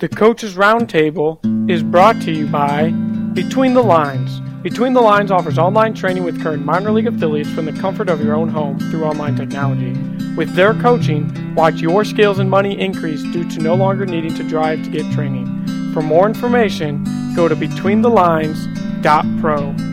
[0.00, 2.90] The Coaches Roundtable is brought to you by
[3.34, 4.40] Between the Lines.
[4.62, 8.24] Between the Lines offers online training with current minor league affiliates from the comfort of
[8.24, 9.92] your own home through online technology.
[10.36, 14.42] With their coaching, watch your skills and money increase due to no longer needing to
[14.42, 15.66] drive to get training.
[15.92, 17.04] For more information,
[17.36, 19.89] go to betweenthelines.pro.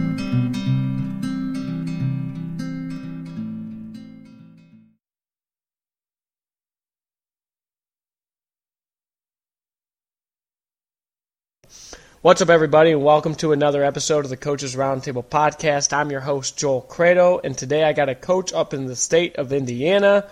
[12.23, 15.93] What's up, everybody, and welcome to another episode of the Coaches Roundtable podcast.
[15.93, 19.35] I'm your host, Joel Credo, and today I got a coach up in the state
[19.35, 20.27] of Indiana,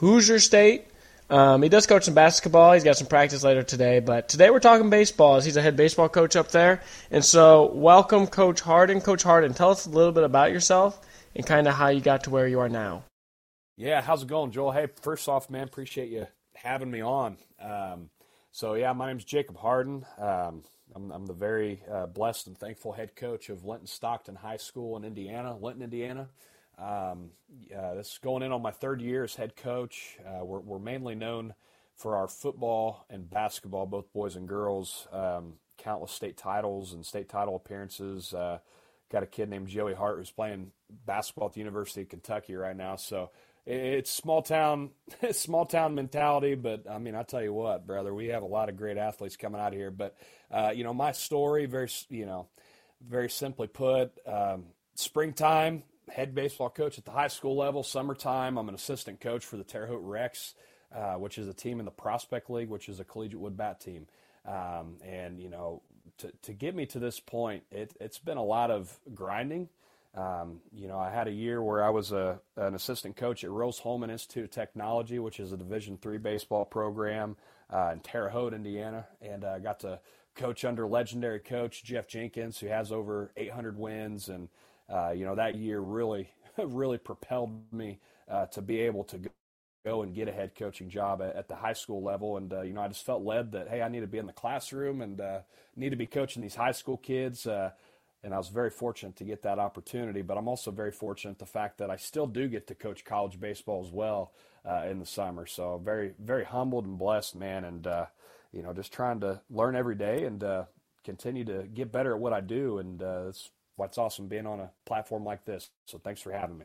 [0.00, 0.88] Hoosier State.
[1.30, 2.72] Um, he does coach some basketball.
[2.72, 5.76] He's got some practice later today, but today we're talking baseball as he's a head
[5.76, 6.82] baseball coach up there.
[7.12, 9.00] And so, welcome, Coach Harden.
[9.00, 11.00] Coach Harden, tell us a little bit about yourself
[11.36, 13.04] and kind of how you got to where you are now.
[13.76, 14.72] Yeah, how's it going, Joel?
[14.72, 16.26] Hey, first off, man, appreciate you
[16.56, 17.36] having me on.
[17.62, 18.10] Um,
[18.50, 20.04] so, yeah, my name's Jacob Harden.
[20.18, 24.56] Um, I'm, I'm the very uh, blessed and thankful head coach of Linton Stockton High
[24.56, 26.28] School in Indiana, Linton, Indiana.
[26.78, 27.30] Um,
[27.68, 30.16] this is going in on my third year as head coach.
[30.26, 31.54] Uh, we're, we're, mainly known
[31.94, 37.28] for our football and basketball, both boys and girls, um, countless state titles and state
[37.28, 38.32] title appearances.
[38.32, 38.58] Uh,
[39.12, 40.72] got a kid named Joey Hart who's playing
[41.04, 42.96] basketball at the University of Kentucky right now.
[42.96, 43.30] So
[43.66, 44.90] it's small town,
[45.32, 46.54] small town mentality.
[46.54, 49.36] But I mean, I tell you what, brother, we have a lot of great athletes
[49.36, 49.90] coming out here.
[49.90, 50.16] But
[50.50, 52.48] uh, you know, my story, very you know,
[53.06, 57.82] very simply put, um, springtime, head baseball coach at the high school level.
[57.82, 60.54] Summertime, I'm an assistant coach for the Terre Haute Rex,
[60.94, 63.80] uh, which is a team in the Prospect League, which is a collegiate wood bat
[63.80, 64.06] team.
[64.46, 65.82] Um, and you know,
[66.18, 69.68] to to get me to this point, it, it's been a lot of grinding.
[70.14, 73.50] Um, you know, I had a year where I was a, an assistant coach at
[73.50, 77.36] Rose-Hulman Institute of Technology, which is a Division three baseball program
[77.72, 80.00] uh, in Terre Haute, Indiana, and I uh, got to
[80.34, 84.48] coach under legendary coach Jeff Jenkins, who has over 800 wins, and
[84.92, 89.20] uh, you know that year really, really propelled me uh, to be able to
[89.84, 92.36] go and get a head coaching job at, at the high school level.
[92.36, 94.26] And uh, you know, I just felt led that hey, I need to be in
[94.26, 95.40] the classroom and uh,
[95.76, 97.46] need to be coaching these high school kids
[98.22, 100.22] and I was very fortunate to get that opportunity.
[100.22, 103.40] But I'm also very fortunate the fact that I still do get to coach college
[103.40, 104.32] baseball as well
[104.68, 105.46] uh, in the summer.
[105.46, 108.06] So very, very humbled and blessed, man, and uh,
[108.52, 110.64] you know, just trying to learn every day and uh,
[111.04, 112.78] continue to get better at what I do.
[112.78, 115.70] And uh, that's what's awesome being on a platform like this.
[115.86, 116.64] So thanks for having me.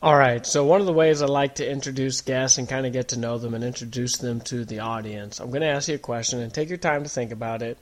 [0.00, 0.46] All right.
[0.46, 3.18] So one of the ways I like to introduce guests and kind of get to
[3.18, 6.38] know them and introduce them to the audience, I'm going to ask you a question
[6.40, 7.78] and take your time to think about it.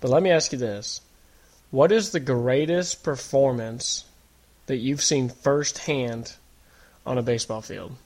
[0.00, 1.00] But let me ask you this
[1.72, 4.04] what is the greatest performance
[4.66, 6.34] that you've seen firsthand
[7.04, 7.96] on a baseball field?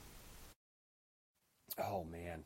[1.77, 2.45] Oh man.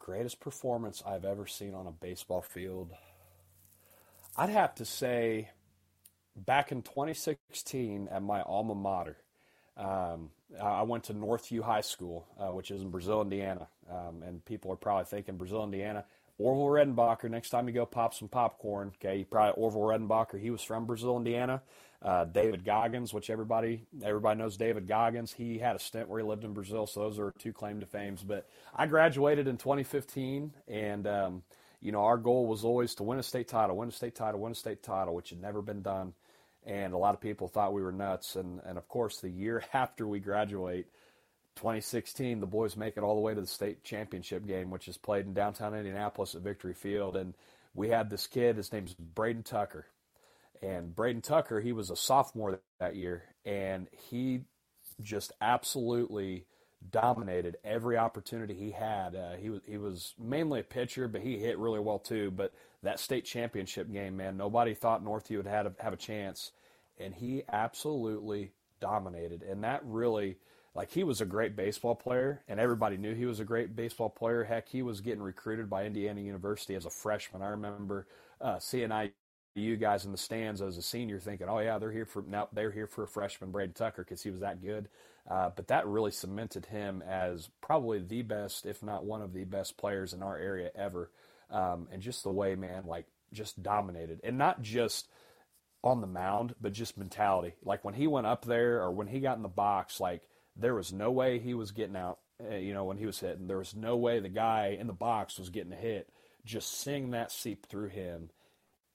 [0.00, 2.90] Greatest performance I've ever seen on a baseball field.
[4.36, 5.50] I'd have to say
[6.36, 9.16] back in 2016 at my alma mater.
[9.76, 13.68] Um, I went to Northview High School, uh, which is in Brazil, Indiana.
[13.88, 16.04] Um, and people are probably thinking Brazil, Indiana.
[16.38, 20.50] Orville Redenbacher, next time you go pop some popcorn, okay, you probably Orville Redenbacher, he
[20.50, 21.62] was from Brazil, Indiana.
[22.02, 26.26] Uh, David Goggins, which everybody everybody knows David Goggins, he had a stint where he
[26.26, 28.22] lived in Brazil, so those are two claim to fames.
[28.22, 28.46] But
[28.76, 31.42] I graduated in 2015, and um,
[31.80, 34.40] you know our goal was always to win a state title, win a state title,
[34.40, 36.12] win a state title, which had never been done.
[36.66, 38.36] And a lot of people thought we were nuts.
[38.36, 40.86] And, and of course, the year after we graduate,
[41.56, 44.96] 2016, the boys make it all the way to the state championship game, which is
[44.96, 47.16] played in downtown Indianapolis at Victory Field.
[47.16, 47.34] And
[47.74, 49.86] we had this kid, his name's Braden Tucker.
[50.62, 54.42] And Braden Tucker, he was a sophomore that year, and he
[55.02, 56.46] just absolutely
[56.90, 59.14] dominated every opportunity he had.
[59.14, 62.30] Uh, he was he was mainly a pitcher, but he hit really well too.
[62.30, 66.52] But that state championship game, man, nobody thought Northview would have, have a chance,
[66.98, 69.42] and he absolutely dominated.
[69.42, 70.36] And that really
[70.74, 74.10] like he was a great baseball player and everybody knew he was a great baseball
[74.10, 74.44] player.
[74.44, 77.42] Heck he was getting recruited by indiana university as a freshman.
[77.42, 78.06] I remember
[78.40, 78.90] uh, seeing
[79.54, 82.48] you guys in the stands as a senior thinking oh yeah they're here for now
[82.52, 84.88] they're here for a freshman Braden Tucker because he was that good.
[85.30, 89.44] Uh, but that really cemented him as probably the best if not one of the
[89.44, 91.10] best players in our area ever.
[91.50, 94.20] Um, and just the way man like just dominated.
[94.24, 95.08] And not just
[95.84, 97.54] on the mound but just mentality.
[97.62, 100.22] Like when he went up there or when he got in the box like
[100.56, 102.18] there was no way he was getting out.
[102.42, 104.92] Uh, you know, when he was hitting, there was no way the guy in the
[104.92, 106.08] box was getting a hit.
[106.44, 108.30] Just seeing that seep through him,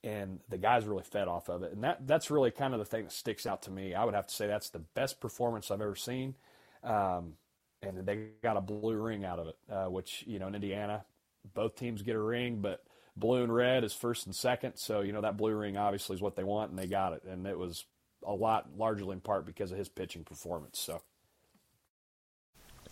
[0.04, 1.72] and the guys really fed off of it.
[1.72, 3.96] And that that's really kind of the thing that sticks out to me.
[3.96, 6.36] I would have to say that's the best performance I've ever seen.
[6.84, 7.34] Um,
[7.82, 11.06] and they got a blue ring out of it, uh, which you know in Indiana,
[11.54, 12.84] both teams get a ring, but
[13.16, 14.76] blue and red is first and second.
[14.76, 17.24] So, you know, that blue ring obviously is what they want, and they got it.
[17.24, 17.86] And it was
[18.26, 20.80] a lot largely in part because of his pitching performance.
[20.80, 21.02] So.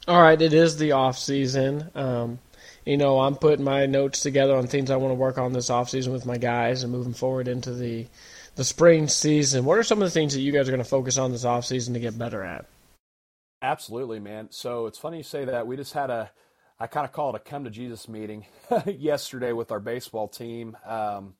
[0.07, 1.91] All right, it is the off season.
[1.93, 2.39] Um,
[2.85, 5.69] you know, I'm putting my notes together on things I want to work on this
[5.69, 8.07] off season with my guys and moving forward into the
[8.55, 9.65] the spring season.
[9.65, 11.43] What are some of the things that you guys are going to focus on this
[11.43, 12.65] off season to get better at?
[13.61, 14.47] Absolutely, man.
[14.49, 15.67] So it's funny you say that.
[15.67, 16.31] We just had a
[16.79, 18.45] I kind of call it a come to Jesus meeting
[18.85, 20.77] yesterday with our baseball team.
[20.85, 21.33] Um,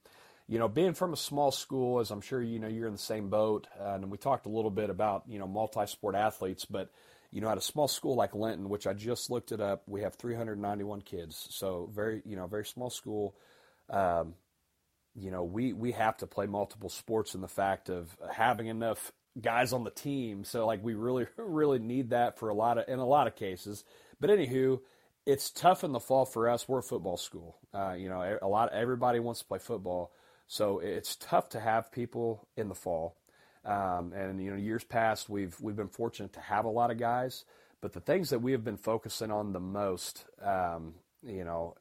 [0.49, 2.99] you know, being from a small school, as I'm sure you know, you're in the
[2.99, 6.91] same boat, uh, and we talked a little bit about you know multi-sport athletes, but
[7.31, 10.01] you know, at a small school like Linton, which I just looked it up, we
[10.01, 13.35] have 391 kids, so very you know very small school.
[13.89, 14.35] Um,
[15.15, 19.11] you know, we we have to play multiple sports in the fact of having enough
[19.41, 20.43] guys on the team.
[20.43, 23.35] So like we really really need that for a lot of in a lot of
[23.35, 23.83] cases.
[24.19, 24.79] But anywho,
[25.25, 26.67] it's tough in the fall for us.
[26.67, 27.57] We're a football school.
[27.73, 30.11] Uh, you know, a lot everybody wants to play football,
[30.47, 33.17] so it's tough to have people in the fall.
[33.67, 36.97] Um, and you know, years past, we've we've been fortunate to have a lot of
[36.97, 37.43] guys.
[37.81, 41.75] But the things that we have been focusing on the most, um, you know,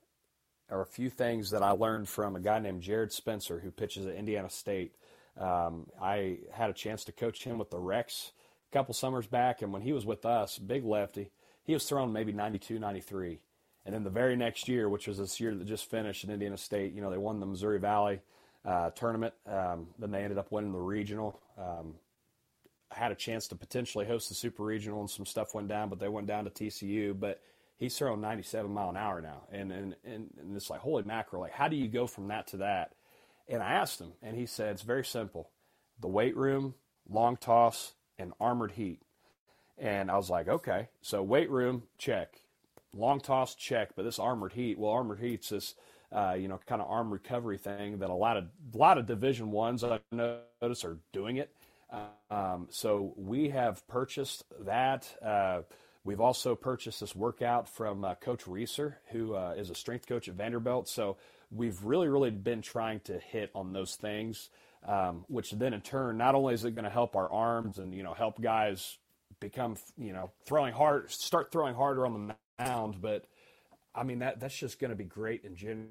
[0.68, 4.04] are a few things that I learned from a guy named Jared Spencer who pitches
[4.04, 4.94] at Indiana State.
[5.40, 8.32] Um, I had a chance to coach him with the Rex
[8.70, 11.30] a couple summers back, and when he was with us, big lefty,
[11.62, 13.38] he was throwing maybe 92, 93.
[13.84, 16.56] And then the very next year, which was this year that just finished at Indiana
[16.56, 18.20] State, you know, they won the Missouri Valley
[18.66, 19.34] uh, tournament.
[19.46, 21.40] Um, then they ended up winning the regional.
[21.58, 21.94] Um,
[22.90, 25.98] had a chance to potentially host the super regional, and some stuff went down, but
[25.98, 27.18] they went down to TCU.
[27.18, 27.40] But
[27.78, 31.42] he's throwing 97 mile an hour now, and and and, and it's like holy mackerel!
[31.42, 32.92] Like, how do you go from that to that?
[33.48, 35.50] And I asked him, and he said it's very simple:
[36.00, 36.74] the weight room,
[37.08, 39.00] long toss, and armored heat.
[39.78, 42.40] And I was like, okay, so weight room, check.
[42.94, 43.90] Long toss, check.
[43.94, 45.74] But this armored heat, well, armored heat's this,
[46.12, 48.44] uh, you know, kind of arm recovery thing that a lot of
[48.74, 51.50] a lot of Division ones I notice are doing it.
[52.30, 55.08] Um, so we have purchased that.
[55.24, 55.62] Uh,
[56.04, 60.28] we've also purchased this workout from uh, Coach Reeser, who uh, is a strength coach
[60.28, 60.88] at Vanderbilt.
[60.88, 61.16] So
[61.50, 64.50] we've really, really been trying to hit on those things,
[64.86, 67.94] um, which then in turn, not only is it going to help our arms and
[67.94, 68.98] you know help guys
[69.40, 73.00] become you know throwing hard, start throwing harder on the mound.
[73.00, 73.26] But
[73.96, 75.90] I mean that that's just going to be great in general.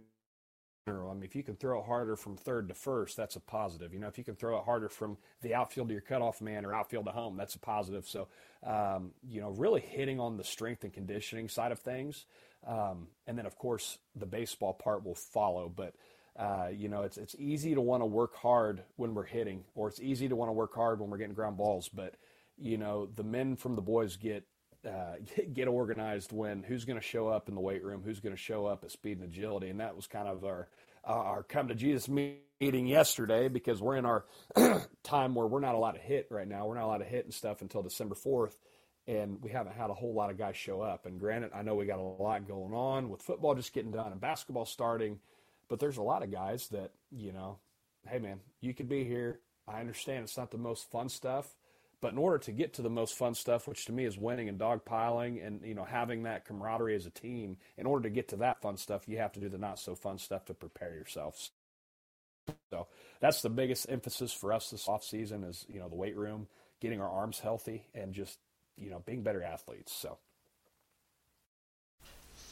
[0.87, 3.91] I mean, if you can throw it harder from third to first, that's a positive.
[3.91, 6.63] You know, if you can throw it harder from the outfield to your cutoff man
[6.63, 8.07] or outfield to home, that's a positive.
[8.07, 8.27] So,
[8.63, 12.25] um, you know, really hitting on the strength and conditioning side of things,
[12.67, 15.71] um, and then of course the baseball part will follow.
[15.75, 15.95] But
[16.37, 19.87] uh, you know, it's it's easy to want to work hard when we're hitting, or
[19.87, 21.89] it's easy to want to work hard when we're getting ground balls.
[21.89, 22.15] But
[22.57, 24.45] you know, the men from the boys get
[24.85, 25.15] uh,
[25.53, 28.41] get organized when who's going to show up in the weight room, who's going to
[28.41, 30.67] show up at speed and agility, and that was kind of our
[31.07, 34.25] uh, our come to Jesus meeting yesterday because we're in our
[35.03, 36.65] time where we're not allowed to hit right now.
[36.65, 38.59] We're not allowed to hit and stuff until December fourth,
[39.07, 41.05] and we haven't had a whole lot of guys show up.
[41.05, 44.11] And granted, I know we got a lot going on with football just getting done
[44.11, 45.19] and basketball starting,
[45.69, 47.59] but there's a lot of guys that you know,
[48.07, 49.39] hey man, you could be here.
[49.67, 51.55] I understand it's not the most fun stuff
[52.05, 54.47] but in order to get to the most fun stuff, which to me is winning
[54.47, 58.27] and dogpiling and you know having that camaraderie as a team, in order to get
[58.27, 60.93] to that fun stuff, you have to do the not so fun stuff to prepare
[60.93, 61.49] yourselves.
[62.69, 62.85] So
[63.21, 66.45] that's the biggest emphasis for us this off season is you know the weight room,
[66.79, 68.37] getting our arms healthy, and just
[68.77, 69.91] you know being better athletes.
[69.91, 70.19] So.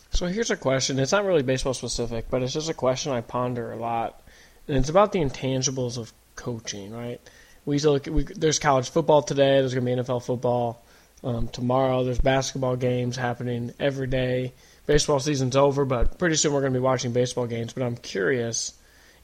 [0.10, 0.98] So here's a question.
[0.98, 4.20] It's not really baseball specific, but it's just a question I ponder a lot,
[4.68, 7.22] and it's about the intangibles of coaching, right?
[7.66, 9.60] We look, we, there's college football today.
[9.60, 10.84] There's going to be NFL football
[11.24, 12.04] um, tomorrow.
[12.04, 14.54] There's basketball games happening every day.
[14.86, 17.74] Baseball season's over, but pretty soon we're going to be watching baseball games.
[17.74, 18.74] But I'm curious.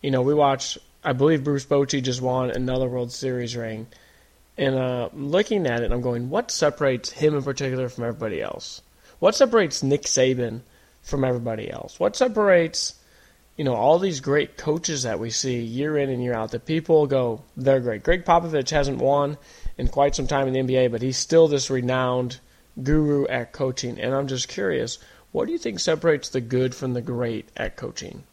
[0.01, 0.77] You know, we watch.
[1.03, 3.87] I believe Bruce Bochy just won another World Series ring,
[4.57, 8.81] and uh, looking at it, I'm going, what separates him in particular from everybody else?
[9.19, 10.61] What separates Nick Saban
[11.01, 11.99] from everybody else?
[11.99, 12.98] What separates
[13.59, 16.65] you know, all these great coaches that we see year in and year out that
[16.65, 18.03] people go, they're great.
[18.03, 19.37] Gregg Popovich hasn't won
[19.77, 22.39] in quite some time in the NBA, but he's still this renowned
[22.81, 23.99] guru at coaching.
[23.99, 24.97] And I'm just curious,
[25.33, 28.23] what do you think separates the good from the great at coaching?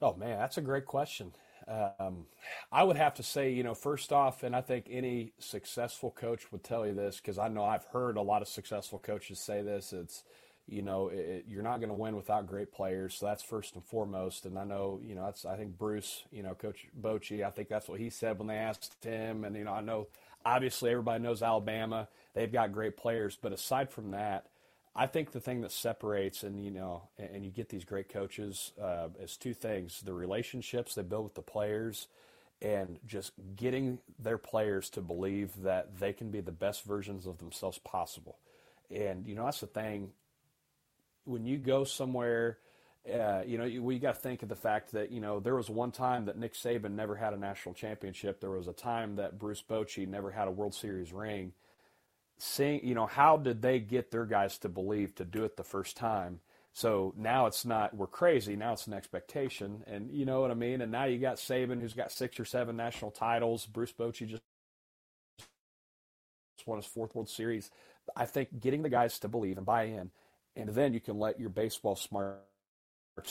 [0.00, 1.32] Oh, man, that's a great question.
[1.66, 2.26] Um,
[2.70, 6.52] I would have to say, you know, first off, and I think any successful coach
[6.52, 9.62] would tell you this because I know I've heard a lot of successful coaches say
[9.62, 9.92] this.
[9.92, 10.22] It's
[10.66, 13.14] you know, it, you're not going to win without great players.
[13.14, 14.46] So that's first and foremost.
[14.46, 17.68] And I know, you know, that's, I think Bruce, you know, Coach Bochy, I think
[17.68, 19.44] that's what he said when they asked him.
[19.44, 20.08] And, you know, I know
[20.44, 22.08] obviously everybody knows Alabama.
[22.34, 23.38] They've got great players.
[23.40, 24.46] But aside from that,
[24.96, 28.72] I think the thing that separates, and you know, and you get these great coaches,
[28.80, 32.06] uh, is two things: the relationships they build with the players,
[32.62, 37.38] and just getting their players to believe that they can be the best versions of
[37.38, 38.38] themselves possible.
[38.88, 40.12] And you know, that's the thing.
[41.24, 42.58] When you go somewhere,
[43.12, 45.70] uh, you know, we got to think of the fact that you know there was
[45.70, 48.40] one time that Nick Saban never had a national championship.
[48.40, 51.52] There was a time that Bruce Bochy never had a World Series ring
[52.38, 55.64] seeing, you know, how did they get their guys to believe to do it the
[55.64, 56.40] first time?
[56.72, 58.56] So now it's not we're crazy.
[58.56, 60.80] Now it's an expectation, and you know what I mean.
[60.80, 63.64] And now you got Saban, who's got six or seven national titles.
[63.66, 64.42] Bruce Bochy just
[66.66, 67.70] won his fourth World Series.
[68.16, 70.10] I think getting the guys to believe and buy in,
[70.56, 72.38] and then you can let your baseball smarts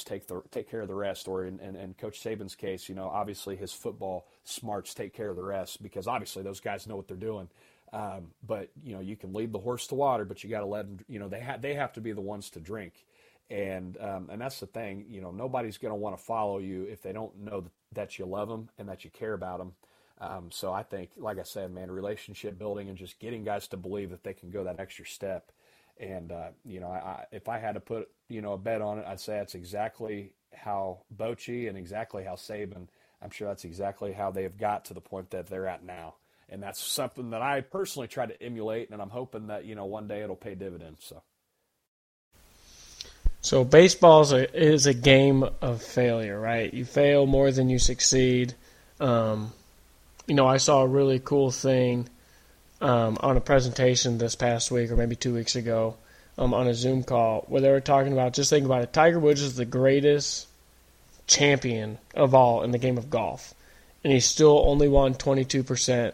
[0.04, 1.28] take the take care of the rest.
[1.28, 5.30] Or in, in, in Coach Saban's case, you know, obviously his football smarts take care
[5.30, 7.50] of the rest because obviously those guys know what they're doing.
[7.92, 10.66] Um, but you know, you can lead the horse to water, but you got to
[10.66, 11.06] let them.
[11.08, 13.06] You know, they have they have to be the ones to drink,
[13.52, 15.06] and um, and that's the thing.
[15.08, 18.26] You know, nobody's going to want to follow you if they don't know that, you
[18.26, 19.74] love them and that you care about them.
[20.20, 23.78] Um, so I think, like I said, man, relationship building and just getting guys to
[23.78, 25.52] believe that they can go that extra step.
[26.00, 29.00] And uh, you know, I, if I had to put you know a bet on
[29.00, 32.88] it, I'd say that's exactly how Bochy and exactly how Saban.
[33.22, 36.16] I'm sure that's exactly how they have got to the point that they're at now
[36.54, 39.86] and that's something that I personally try to emulate, and I'm hoping that you know
[39.86, 41.04] one day it'll pay dividends.
[41.04, 41.22] So.
[43.42, 46.74] So baseball is a, is a game of failure, right?
[46.74, 48.54] You fail more than you succeed.
[49.02, 49.52] Um,
[50.28, 52.08] you know, I saw a really cool thing
[52.84, 55.96] um, on a presentation this past week, or maybe two weeks ago,
[56.38, 58.94] um, on a Zoom call where they were talking about just think about it.
[58.94, 60.48] Tiger Woods is the greatest
[61.26, 63.54] champion of all in the game of golf,
[64.04, 66.14] and he still only won 22 percent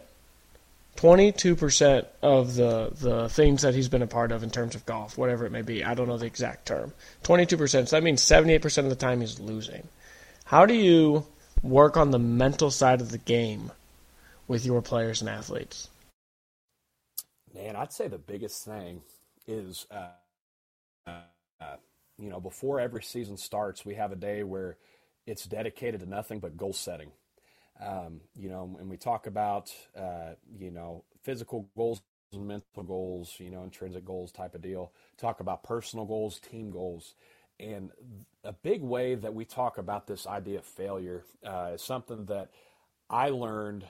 [0.96, 5.16] 22% of the, the things that he's been a part of in terms of golf,
[5.16, 5.82] whatever it may be.
[5.82, 6.92] I don't know the exact term.
[7.24, 7.88] 22%.
[7.88, 9.88] So that means 78% of the time he's losing.
[10.44, 11.24] How do you
[11.62, 13.70] work on the mental side of the game
[14.46, 15.88] with your players and athletes?
[17.54, 19.02] Man, I'd say the biggest thing
[19.46, 20.10] is, uh,
[21.06, 21.76] uh,
[22.18, 24.76] you know, before every season starts, we have a day where
[25.26, 27.10] it's dedicated to nothing but goal setting.
[27.80, 32.02] Um, you know, and we talk about, uh, you know, physical goals
[32.32, 34.92] and mental goals, you know, intrinsic goals type of deal.
[35.16, 37.14] Talk about personal goals, team goals.
[37.58, 37.90] And
[38.44, 42.50] a big way that we talk about this idea of failure uh, is something that
[43.08, 43.84] I learned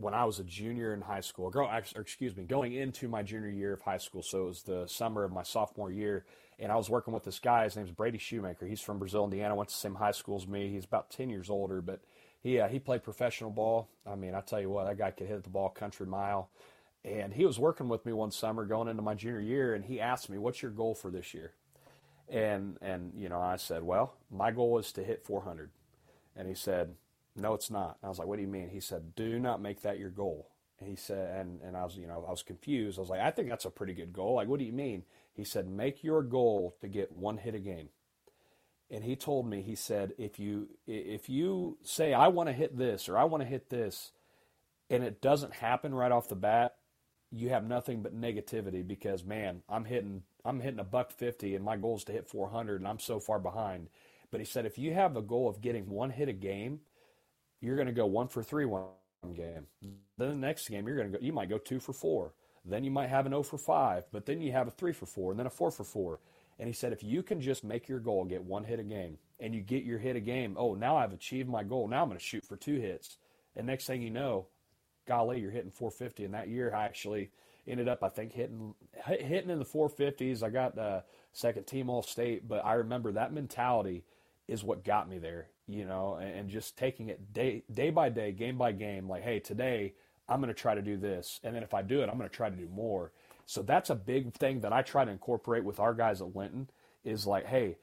[0.00, 3.50] when I was a junior in high school, or excuse me, going into my junior
[3.50, 4.22] year of high school.
[4.22, 6.24] So it was the summer of my sophomore year.
[6.58, 7.64] And I was working with this guy.
[7.64, 8.66] His name's Brady Shoemaker.
[8.66, 9.54] He's from Brazil, Indiana.
[9.54, 10.70] Went to the same high school as me.
[10.70, 12.00] He's about 10 years older, but
[12.42, 13.88] he uh, he played professional ball.
[14.06, 16.50] I mean, I tell you what, that guy could hit the ball country mile.
[17.04, 20.00] And he was working with me one summer going into my junior year, and he
[20.00, 21.52] asked me, "What's your goal for this year?"
[22.28, 25.70] And and you know, I said, "Well, my goal is to hit 400."
[26.36, 26.94] And he said,
[27.40, 29.62] "No, it's not." And I was like, "What do you mean?" He said, "Do not
[29.62, 32.42] make that your goal." And he said, and and I was you know I was
[32.42, 32.98] confused.
[32.98, 35.04] I was like, "I think that's a pretty good goal." Like, what do you mean?
[35.32, 37.90] He said, "Make your goal to get one hit a game."
[38.90, 42.76] and he told me he said if you if you say I want to hit
[42.76, 44.12] this or I want to hit this
[44.90, 46.74] and it doesn't happen right off the bat
[47.30, 51.64] you have nothing but negativity because man I'm hitting I'm hitting a buck 50 and
[51.64, 53.88] my goal is to hit 400 and I'm so far behind
[54.30, 56.80] but he said if you have a goal of getting one hit a game
[57.60, 58.84] you're going to go 1 for 3 one
[59.34, 59.66] game
[60.18, 62.32] then the next game you're going to go you might go 2 for 4
[62.64, 65.06] then you might have an 0 for 5 but then you have a 3 for
[65.06, 66.20] 4 and then a 4 for 4
[66.60, 69.16] and he said, if you can just make your goal, get one hit a game,
[69.40, 71.88] and you get your hit a game, oh, now I've achieved my goal.
[71.88, 73.16] Now I'm going to shoot for two hits.
[73.56, 74.46] And next thing you know,
[75.08, 76.26] golly, you're hitting 450.
[76.26, 77.30] And that year, I actually
[77.66, 78.74] ended up, I think, hitting
[79.06, 80.42] hitting in the 450s.
[80.42, 81.00] I got uh,
[81.32, 84.04] second team All State, but I remember that mentality
[84.46, 85.48] is what got me there.
[85.70, 89.08] You know, and, just taking it day day by day, game by game.
[89.08, 89.94] Like, hey, today
[90.28, 92.28] I'm going to try to do this, and then if I do it, I'm going
[92.28, 93.12] to try to do more.
[93.46, 96.70] So that's a big thing that I try to incorporate with our guys at Linton
[97.04, 97.76] is like, hey,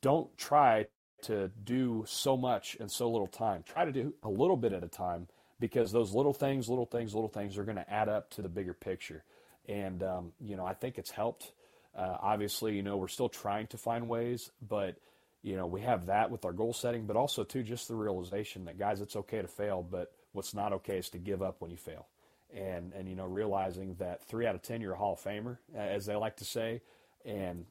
[0.00, 0.86] don't try
[1.22, 3.62] to do so much in so little time.
[3.64, 5.28] Try to do a little bit at a time
[5.60, 8.48] because those little things, little things, little things are going to add up to the
[8.48, 9.22] bigger picture.
[9.68, 11.52] And, um, you know, I think it's helped.
[11.96, 14.96] Uh, obviously, you know, we're still trying to find ways, but,
[15.42, 18.64] you know, we have that with our goal setting, but also, too, just the realization
[18.66, 21.70] that, guys, it's okay to fail, but what's not okay is to give up when
[21.70, 22.06] you fail
[22.54, 25.58] and and you know realizing that three out of ten you're a Hall of Famer,
[25.74, 26.82] as they like to say,
[27.24, 27.66] and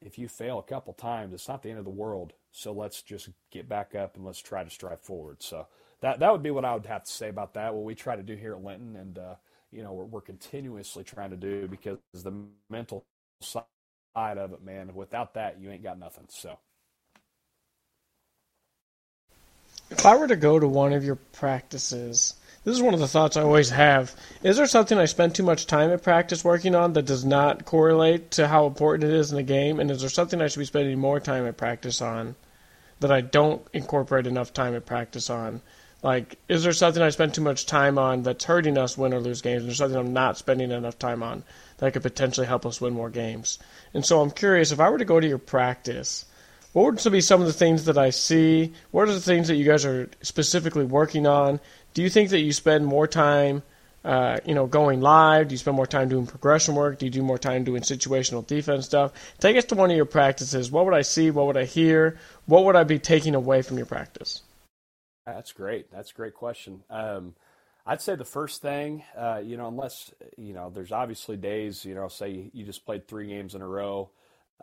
[0.00, 2.32] if you fail a couple times, it's not the end of the world.
[2.52, 5.42] So let's just get back up and let's try to strive forward.
[5.42, 5.66] So
[6.00, 7.74] that that would be what I would have to say about that.
[7.74, 9.34] What we try to do here at Linton, and uh,
[9.70, 12.32] you know we're, we're continuously trying to do because the
[12.70, 13.04] mental
[13.40, 13.64] side
[14.16, 14.94] of it, man.
[14.94, 16.24] Without that, you ain't got nothing.
[16.28, 16.58] So.
[19.90, 23.08] If I were to go to one of your practices, this is one of the
[23.08, 24.14] thoughts I always have.
[24.42, 27.64] Is there something I spend too much time at practice working on that does not
[27.64, 29.80] correlate to how important it is in the game?
[29.80, 32.36] And is there something I should be spending more time at practice on
[33.00, 35.62] that I don't incorporate enough time at practice on?
[36.02, 39.20] Like, is there something I spend too much time on that's hurting us win or
[39.20, 39.62] lose games?
[39.62, 41.44] Is there something I'm not spending enough time on
[41.78, 43.58] that could potentially help us win more games?
[43.94, 46.26] And so I'm curious if I were to go to your practice,
[46.72, 48.72] what would be some of the things that I see?
[48.90, 51.60] What are the things that you guys are specifically working on?
[51.94, 53.62] Do you think that you spend more time,
[54.04, 55.48] uh, you know, going live?
[55.48, 56.98] Do you spend more time doing progression work?
[56.98, 59.12] Do you do more time doing situational defense stuff?
[59.40, 60.70] Take us to one of your practices.
[60.70, 61.30] What would I see?
[61.30, 62.18] What would I hear?
[62.46, 64.42] What would I be taking away from your practice?
[65.26, 65.90] That's great.
[65.90, 66.82] That's a great question.
[66.88, 67.34] Um,
[67.86, 71.94] I'd say the first thing, uh, you know, unless you know, there's obviously days, you
[71.94, 74.10] know, say you just played three games in a row.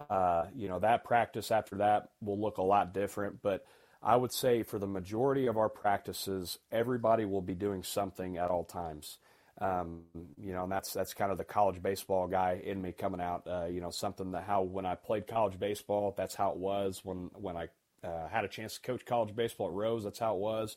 [0.09, 3.41] Uh, you know, that practice after that will look a lot different.
[3.41, 3.65] But
[4.03, 8.49] I would say for the majority of our practices, everybody will be doing something at
[8.51, 9.17] all times.
[9.61, 10.01] Um,
[10.37, 13.47] you know, and that's that's kind of the college baseball guy in me coming out.
[13.47, 17.01] Uh, you know, something that how when I played college baseball, that's how it was.
[17.05, 17.69] When when I
[18.03, 20.75] uh, had a chance to coach college baseball at Rose, that's how it was.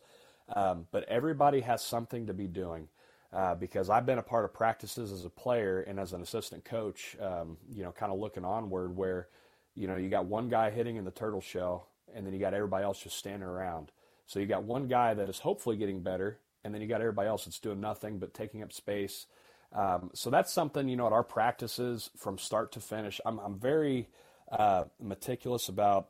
[0.54, 2.88] Um, but everybody has something to be doing.
[3.30, 6.64] Uh, because I've been a part of practices as a player and as an assistant
[6.64, 9.28] coach, um, you know, kind of looking onward where,
[9.74, 12.54] you know, you got one guy hitting in the turtle shell and then you got
[12.54, 13.92] everybody else just standing around.
[14.26, 17.28] So you got one guy that is hopefully getting better and then you got everybody
[17.28, 19.26] else that's doing nothing but taking up space.
[19.74, 23.58] Um, so that's something, you know, at our practices from start to finish, I'm, I'm
[23.58, 24.08] very
[24.50, 26.08] uh, meticulous about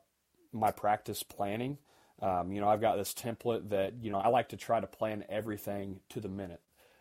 [0.53, 1.79] my practice planning.
[2.23, 4.87] Um, you know, I've got this template that, you know, I like to try to
[4.87, 6.61] plan everything to the minute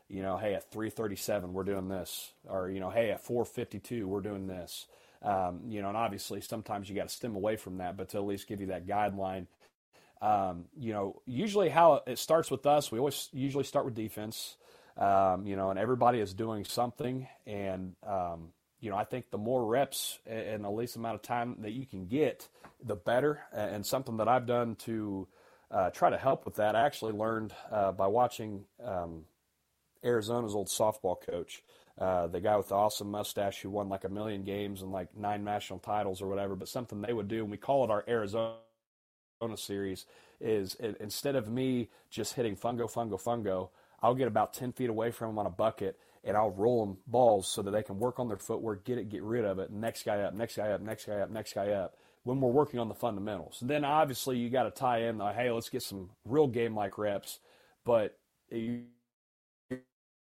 [0.09, 2.31] you know, hey, at 337, we're doing this.
[2.47, 4.85] Or, you know, hey, at 452, we're doing this.
[5.21, 8.17] Um, you know, and obviously sometimes you got to stem away from that, but to
[8.17, 9.47] at least give you that guideline.
[10.21, 14.55] Um, you know, usually how it starts with us, we always usually start with defense,
[14.97, 17.27] um, you know, and everybody is doing something.
[17.45, 21.57] And, um, you know, I think the more reps and the least amount of time
[21.59, 22.47] that you can get,
[22.83, 23.41] the better.
[23.51, 25.27] And something that I've done to
[25.69, 29.25] uh, try to help with that, I actually learned uh, by watching um,
[30.03, 31.63] Arizona's old softball coach,
[31.99, 35.15] uh, the guy with the awesome mustache who won like a million games and like
[35.15, 36.55] nine national titles or whatever.
[36.55, 38.57] But something they would do, and we call it our Arizona
[39.55, 40.05] series,
[40.39, 43.69] is it, instead of me just hitting fungo, fungo, fungo,
[44.01, 46.97] I'll get about 10 feet away from them on a bucket and I'll roll them
[47.07, 49.71] balls so that they can work on their footwork, get it, get rid of it.
[49.71, 51.95] Next guy up, next guy up, next guy up, next guy up.
[52.23, 55.31] When we're working on the fundamentals, and then obviously you got to tie in the
[55.31, 57.39] hey, let's get some real game like reps,
[57.85, 58.17] but
[58.51, 58.83] you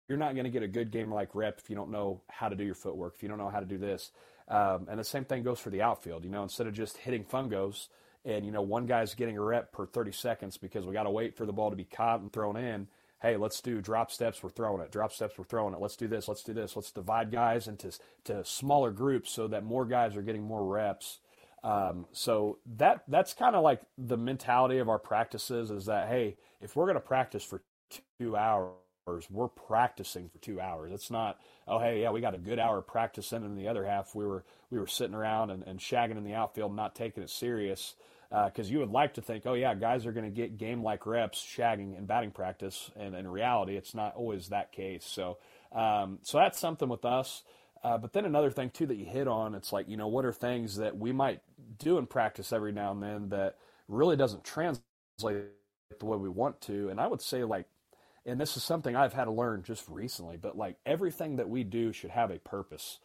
[0.07, 2.49] you're not going to get a good game like rep if you don't know how
[2.49, 4.11] to do your footwork, if you don't know how to do this.
[4.47, 6.23] Um, and the same thing goes for the outfield.
[6.23, 7.87] You know, instead of just hitting fungos
[8.23, 11.09] and, you know, one guy's getting a rep per 30 seconds because we got to
[11.09, 12.87] wait for the ball to be caught and thrown in.
[13.19, 14.91] Hey, let's do drop steps, we're throwing it.
[14.91, 15.81] Drop steps, we're throwing it.
[15.81, 16.75] Let's do this, let's do this.
[16.75, 17.91] Let's divide guys into
[18.25, 21.19] to smaller groups so that more guys are getting more reps.
[21.63, 26.37] Um, so that that's kind of like the mentality of our practices is that, hey,
[26.61, 27.63] if we're going to practice for
[28.19, 28.71] two hours,
[29.29, 30.91] we're practicing for two hours.
[30.91, 33.85] It's not, oh hey, yeah, we got a good hour of practice, and the other
[33.85, 37.23] half we were we were sitting around and, and shagging in the outfield, not taking
[37.23, 37.95] it serious.
[38.29, 40.83] Because uh, you would like to think, oh yeah, guys are going to get game
[40.83, 45.05] like reps shagging and batting practice, and in reality, it's not always that case.
[45.05, 45.37] So,
[45.73, 47.43] um, so that's something with us.
[47.83, 50.25] Uh, but then another thing too that you hit on, it's like you know what
[50.25, 51.41] are things that we might
[51.79, 53.55] do in practice every now and then that
[53.87, 54.83] really doesn't translate
[55.99, 56.89] the way we want to.
[56.89, 57.67] And I would say like
[58.27, 61.63] and this is something I've had to learn just recently, but like everything that we
[61.63, 62.99] do should have a purpose.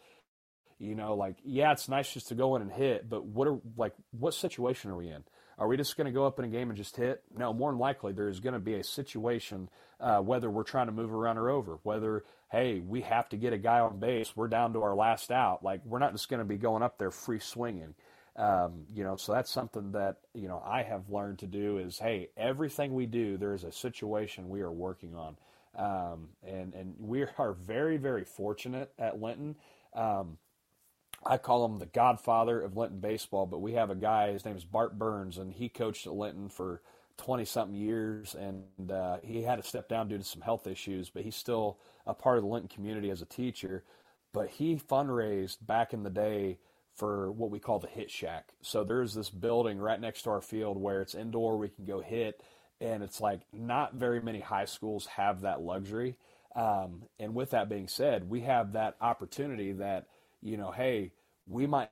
[0.79, 3.61] You know, like yeah, it's nice just to go in and hit, but what are
[3.77, 5.23] like what situation are we in?
[5.59, 7.23] Are we just going to go up in a game and just hit?
[7.37, 9.69] No, more than likely there is going to be a situation
[10.01, 13.53] uh, whether we're trying to move a runner over, whether hey we have to get
[13.53, 15.63] a guy on base, we're down to our last out.
[15.63, 17.95] Like we're not just going to be going up there free swinging.
[18.37, 21.99] Um, you know, so that's something that you know I have learned to do is
[21.99, 25.37] hey, everything we do, there is a situation we are working on,
[25.77, 29.57] um, and and we are very very fortunate at Linton.
[29.95, 30.39] Um,
[31.25, 34.33] I call him the godfather of Linton baseball, but we have a guy.
[34.33, 36.81] His name is Bart Burns, and he coached at Linton for
[37.19, 41.11] twenty something years, and uh, he had to step down due to some health issues,
[41.11, 43.85] but he's still a part of the Linton community as a teacher.
[44.33, 46.59] But he fundraised back in the day
[46.95, 48.53] for what we call the hit shack.
[48.61, 52.01] So there's this building right next to our field where it's indoor, we can go
[52.01, 52.43] hit,
[52.81, 56.17] and it's like not very many high schools have that luxury.
[56.55, 60.07] Um, and with that being said, we have that opportunity that,
[60.43, 61.13] you know, hey,
[61.47, 61.89] we might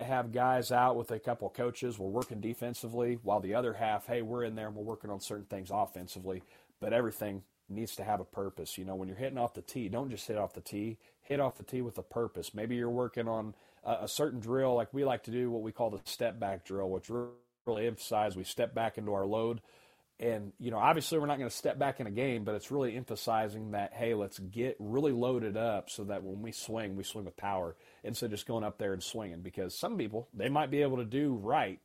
[0.00, 1.98] have guys out with a couple coaches.
[1.98, 5.20] We're working defensively, while the other half, hey, we're in there and we're working on
[5.20, 6.42] certain things offensively.
[6.80, 8.76] But everything needs to have a purpose.
[8.76, 10.98] You know, when you're hitting off the tee, don't just hit off the tee.
[11.20, 12.52] Hit off the tee with a purpose.
[12.52, 15.72] Maybe you're working on a, a certain drill, like we like to do, what we
[15.72, 17.10] call the step back drill, which
[17.66, 19.60] really emphasize we step back into our load
[20.22, 22.70] and, you know, obviously we're not going to step back in a game, but it's
[22.70, 27.02] really emphasizing that, hey, let's get really loaded up so that when we swing, we
[27.02, 29.40] swing with power instead of just going up there and swinging.
[29.40, 31.80] Because some people, they might be able to do right,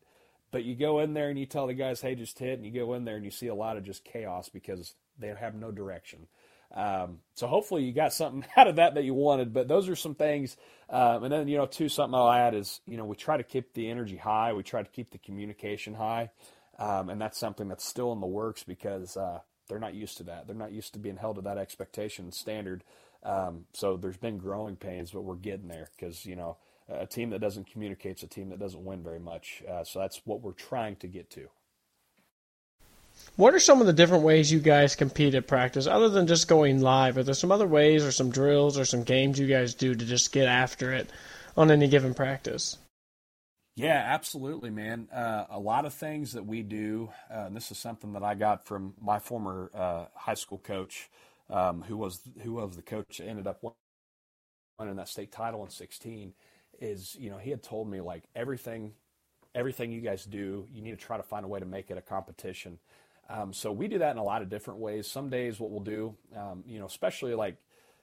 [0.51, 2.71] but you go in there and you tell the guys, hey, just hit, and you
[2.71, 5.71] go in there and you see a lot of just chaos because they have no
[5.71, 6.27] direction.
[6.73, 9.53] Um, so hopefully you got something out of that that you wanted.
[9.53, 10.57] But those are some things.
[10.89, 13.43] Um, and then you know, too, something I'll add is you know we try to
[13.43, 14.53] keep the energy high.
[14.53, 16.31] We try to keep the communication high.
[16.79, 20.23] Um, and that's something that's still in the works because uh, they're not used to
[20.23, 20.45] that.
[20.45, 22.83] They're not used to being held to that expectation standard.
[23.23, 26.57] Um, so there's been growing pains, but we're getting there because you know
[26.89, 29.63] a team that doesn't communicate is a team that doesn't win very much.
[29.69, 31.49] Uh, so that's what we're trying to get to.
[33.35, 36.47] What are some of the different ways you guys compete at practice, other than just
[36.47, 37.17] going live?
[37.17, 40.05] Are there some other ways, or some drills, or some games you guys do to
[40.05, 41.11] just get after it
[41.55, 42.77] on any given practice?
[43.77, 45.07] Yeah, absolutely, man.
[45.13, 48.33] Uh, a lot of things that we do, uh, and this is something that I
[48.33, 51.11] got from my former uh, high school coach,
[51.47, 53.63] um, who was who was the coach that ended up
[54.79, 56.33] winning that state title in 16.
[56.79, 58.93] Is you know he had told me like everything,
[59.53, 61.99] everything you guys do, you need to try to find a way to make it
[61.99, 62.79] a competition.
[63.29, 65.07] Um, so we do that in a lot of different ways.
[65.07, 67.57] Some days, what we'll do, um, you know, especially like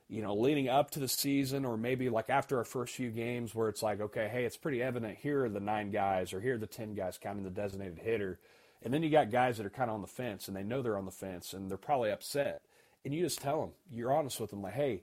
[0.08, 3.54] you know, leading up to the season, or maybe like after our first few games,
[3.54, 5.16] where it's like, okay, hey, it's pretty evident.
[5.18, 8.38] Here are the nine guys, or here are the ten guys counting the designated hitter,
[8.82, 10.82] and then you got guys that are kind of on the fence, and they know
[10.82, 12.60] they're on the fence, and they're probably upset,
[13.04, 15.02] and you just tell them, you're honest with them, like, hey,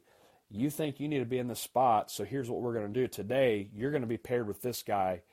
[0.51, 2.99] you think you need to be in this spot, so here's what we're going to
[2.99, 3.69] do today.
[3.73, 5.23] You're going to be paired with this guy,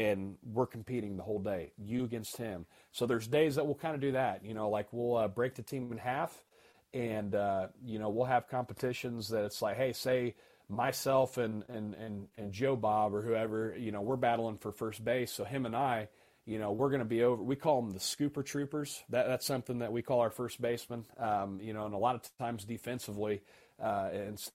[0.00, 2.64] and we're competing the whole day, you against him.
[2.92, 5.54] So there's days that we'll kind of do that, you know, like we'll uh, break
[5.54, 6.42] the team in half
[6.92, 10.34] and uh, you know we'll have competitions that it's like, hey, say
[10.68, 15.04] myself and, and and and Joe Bob or whoever, you know, we're battling for first
[15.04, 15.32] base.
[15.32, 16.08] So him and I,
[16.46, 17.42] you know, we're going to be over.
[17.42, 19.02] We call them the scooper troopers.
[19.10, 21.04] That that's something that we call our first baseman.
[21.18, 23.42] Um, you know, and a lot of times defensively,
[23.82, 24.50] uh, and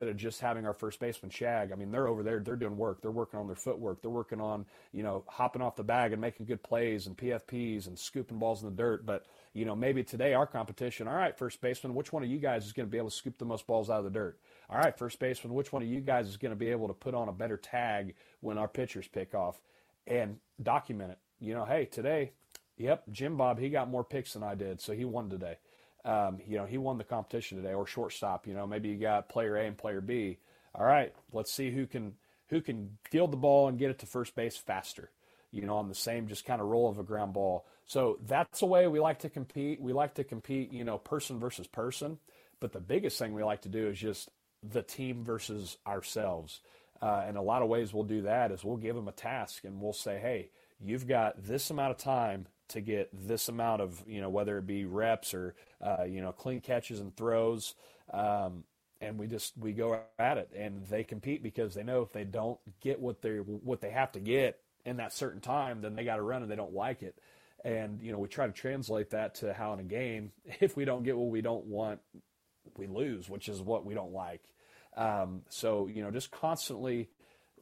[0.00, 3.00] of just having our first baseman shag, I mean, they're over there, they're doing work.
[3.00, 4.02] They're working on their footwork.
[4.02, 7.86] They're working on, you know, hopping off the bag and making good plays and PFPs
[7.86, 9.06] and scooping balls in the dirt.
[9.06, 12.38] But, you know, maybe today our competition, all right, first baseman, which one of you
[12.38, 14.38] guys is going to be able to scoop the most balls out of the dirt?
[14.68, 16.94] All right, first baseman, which one of you guys is going to be able to
[16.94, 19.60] put on a better tag when our pitchers pick off
[20.06, 21.18] and document it?
[21.40, 22.32] You know, hey, today,
[22.76, 25.58] yep, Jim Bob, he got more picks than I did, so he won today
[26.08, 28.46] um, you know, he won the competition today, or shortstop.
[28.46, 30.38] You know, maybe you got player A and player B.
[30.74, 32.14] All right, let's see who can
[32.48, 35.10] who can field the ball and get it to first base faster.
[35.52, 37.66] You know, on the same just kind of roll of a ground ball.
[37.84, 39.80] So that's the way we like to compete.
[39.80, 42.18] We like to compete, you know, person versus person.
[42.58, 44.30] But the biggest thing we like to do is just
[44.62, 46.60] the team versus ourselves.
[47.00, 49.64] Uh, and a lot of ways we'll do that is we'll give them a task
[49.64, 54.02] and we'll say, hey, you've got this amount of time to get this amount of
[54.06, 57.74] you know whether it be reps or uh, you know clean catches and throws
[58.12, 58.64] um,
[59.00, 60.50] and we just we go at it.
[60.56, 64.12] And they compete because they know if they don't get what they what they have
[64.12, 67.02] to get in that certain time then they got to run and they don't like
[67.02, 67.16] it.
[67.64, 70.84] And you know we try to translate that to how in a game if we
[70.84, 72.00] don't get what we don't want
[72.76, 74.42] we lose which is what we don't like.
[74.96, 77.08] Um, so you know just constantly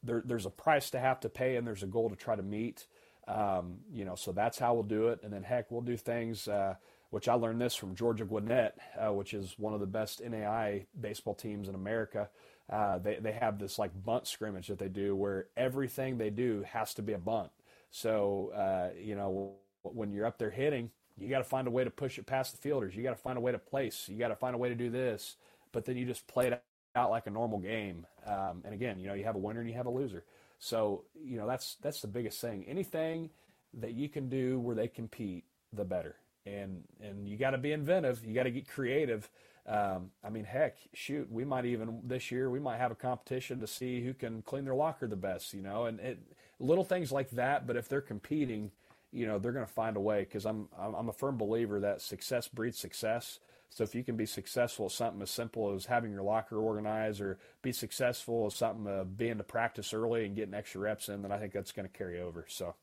[0.03, 2.42] there, there's a price to have to pay and there's a goal to try to
[2.42, 2.87] meet
[3.27, 5.21] um, you know, so that's how we'll do it.
[5.23, 6.75] And then heck, we'll do things, uh,
[7.11, 10.87] which I learned this from Georgia Gwinnett, uh, which is one of the best NAIA
[11.01, 12.29] baseball teams in America.
[12.71, 16.65] Uh, they, they have this like bunt scrimmage that they do where everything they do
[16.69, 17.51] has to be a bunt.
[17.91, 21.85] So, uh, you know, when you're up there hitting, you got to find a way
[21.85, 22.95] to push it past the fielders.
[22.95, 24.09] You got to find a way to place.
[24.09, 25.37] You got to find a way to do this.
[25.73, 26.62] But then you just play it
[26.95, 28.07] out like a normal game.
[28.27, 30.25] Um, and again, you know, you have a winner and you have a loser.
[30.59, 32.64] So, you know, that's that's the biggest thing.
[32.66, 33.31] Anything
[33.75, 36.16] that you can do where they compete, the better.
[36.45, 38.25] And and you got to be inventive.
[38.25, 39.29] You got to get creative.
[39.66, 43.61] Um, I mean, heck, shoot, we might even this year we might have a competition
[43.61, 45.53] to see who can clean their locker the best.
[45.53, 46.19] You know, and it,
[46.61, 47.66] little things like that.
[47.66, 48.71] But if they're competing,
[49.12, 50.21] you know, they're going to find a way.
[50.21, 53.40] Because I'm I'm a firm believer that success breeds success.
[53.70, 57.20] So if you can be successful at something as simple as having your locker organized,
[57.20, 61.22] or be successful at something uh, being to practice early and getting extra reps in,
[61.22, 62.46] then I think that's going to carry over.
[62.48, 62.74] So.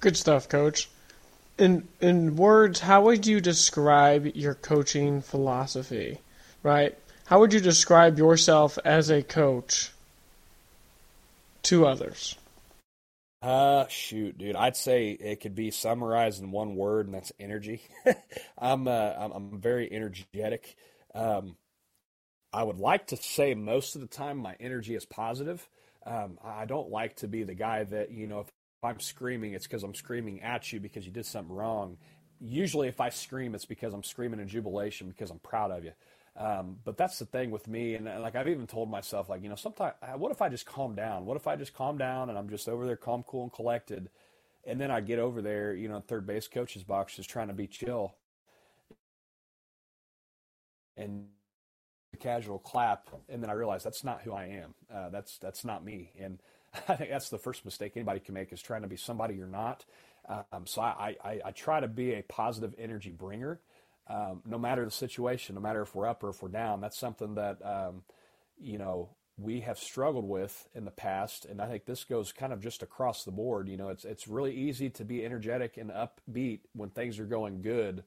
[0.00, 0.88] Good stuff, Coach.
[1.58, 6.18] In in words, how would you describe your coaching philosophy?
[6.62, 6.96] Right?
[7.26, 9.92] How would you describe yourself as a coach?
[11.64, 12.36] to others.
[13.42, 14.54] Uh, shoot, dude.
[14.56, 17.80] I'd say it could be summarized in one word, and that's energy.
[18.58, 20.76] I'm, uh, I'm, I'm very energetic.
[21.14, 21.56] Um,
[22.52, 25.68] I would like to say most of the time my energy is positive.
[26.06, 28.48] Um, I don't like to be the guy that you know if
[28.82, 31.98] I'm screaming, it's because I'm screaming at you because you did something wrong.
[32.40, 35.92] Usually, if I scream, it's because I'm screaming in jubilation because I'm proud of you.
[36.36, 39.48] Um, but that's the thing with me, and like I've even told myself, like you
[39.48, 41.26] know, sometimes uh, what if I just calm down?
[41.26, 44.08] What if I just calm down and I'm just over there, calm, cool, and collected,
[44.64, 47.54] and then I get over there, you know, third base coach's box, just trying to
[47.54, 48.14] be chill,
[50.96, 51.26] and
[52.20, 54.74] casual clap, and then I realize that's not who I am.
[54.92, 56.40] Uh, that's that's not me, and
[56.88, 59.46] I think that's the first mistake anybody can make is trying to be somebody you're
[59.46, 59.84] not.
[60.28, 63.58] Um, so I, I, I, try to be a positive energy bringer,
[64.10, 66.80] um, no matter the situation, no matter if we're up or if we're down.
[66.80, 68.02] That's something that um,
[68.58, 72.52] you know we have struggled with in the past, and I think this goes kind
[72.52, 73.68] of just across the board.
[73.68, 77.62] You know, it's it's really easy to be energetic and upbeat when things are going
[77.62, 78.04] good,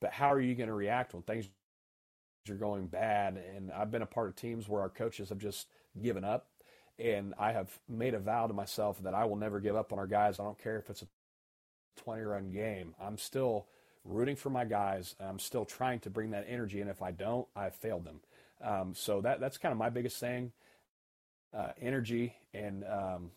[0.00, 1.48] but how are you going to react when things
[2.50, 3.36] are going bad.
[3.56, 5.68] And I've been a part of teams where our coaches have just
[6.00, 6.48] given up.
[6.98, 9.98] And I have made a vow to myself that I will never give up on
[9.98, 10.40] our guys.
[10.40, 11.08] I don't care if it's a
[12.02, 12.94] 20 run game.
[13.00, 13.66] I'm still
[14.06, 15.14] rooting for my guys.
[15.20, 16.80] I'm still trying to bring that energy.
[16.80, 18.20] And if I don't, I've failed them.
[18.62, 20.52] Um, so that, that's kind of my biggest thing
[21.56, 23.30] uh, energy and, um,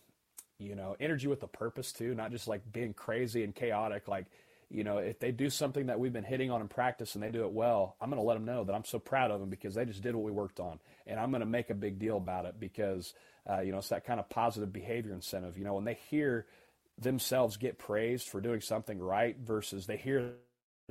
[0.58, 4.08] you know, energy with a purpose too, not just like being crazy and chaotic.
[4.08, 4.26] Like,
[4.70, 7.32] you know, if they do something that we've been hitting on in practice and they
[7.32, 9.50] do it well, I'm going to let them know that I'm so proud of them
[9.50, 10.80] because they just did what we worked on.
[11.08, 13.14] And I'm going to make a big deal about it because,
[13.50, 15.58] uh, you know, it's that kind of positive behavior incentive.
[15.58, 16.46] You know, when they hear
[17.00, 20.34] themselves get praised for doing something right versus they hear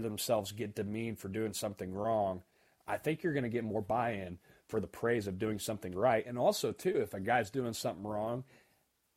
[0.03, 2.43] themselves get demeaned for doing something wrong,
[2.87, 5.95] I think you're going to get more buy in for the praise of doing something
[5.95, 6.25] right.
[6.27, 8.45] And also, too, if a guy's doing something wrong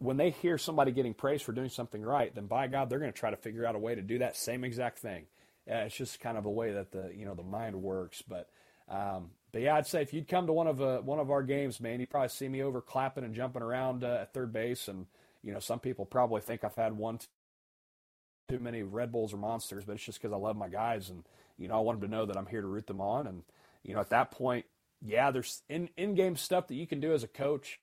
[0.02, 3.14] when they hear somebody getting praised for doing something right, then by God, they're going
[3.14, 5.26] to try to figure out a way to do that same exact thing.
[5.70, 8.24] Uh, it's just kind of a way that the you know the mind works.
[8.24, 8.50] But
[8.90, 11.44] um, but yeah, I'd say if you'd come to one of uh, one of our
[11.44, 14.88] games, man, you'd probably see me over clapping and jumping around uh, at third base.
[14.88, 15.06] And
[15.44, 17.20] you know, some people probably think I've had one
[18.52, 21.24] too many Red Bulls or Monsters, but it's just because I love my guys and
[21.58, 23.28] you know I want them to know that I'm here to root them on.
[23.28, 23.44] And
[23.84, 24.66] you know, at that point,
[25.02, 27.80] yeah, there's in in game stuff that you can do as a coach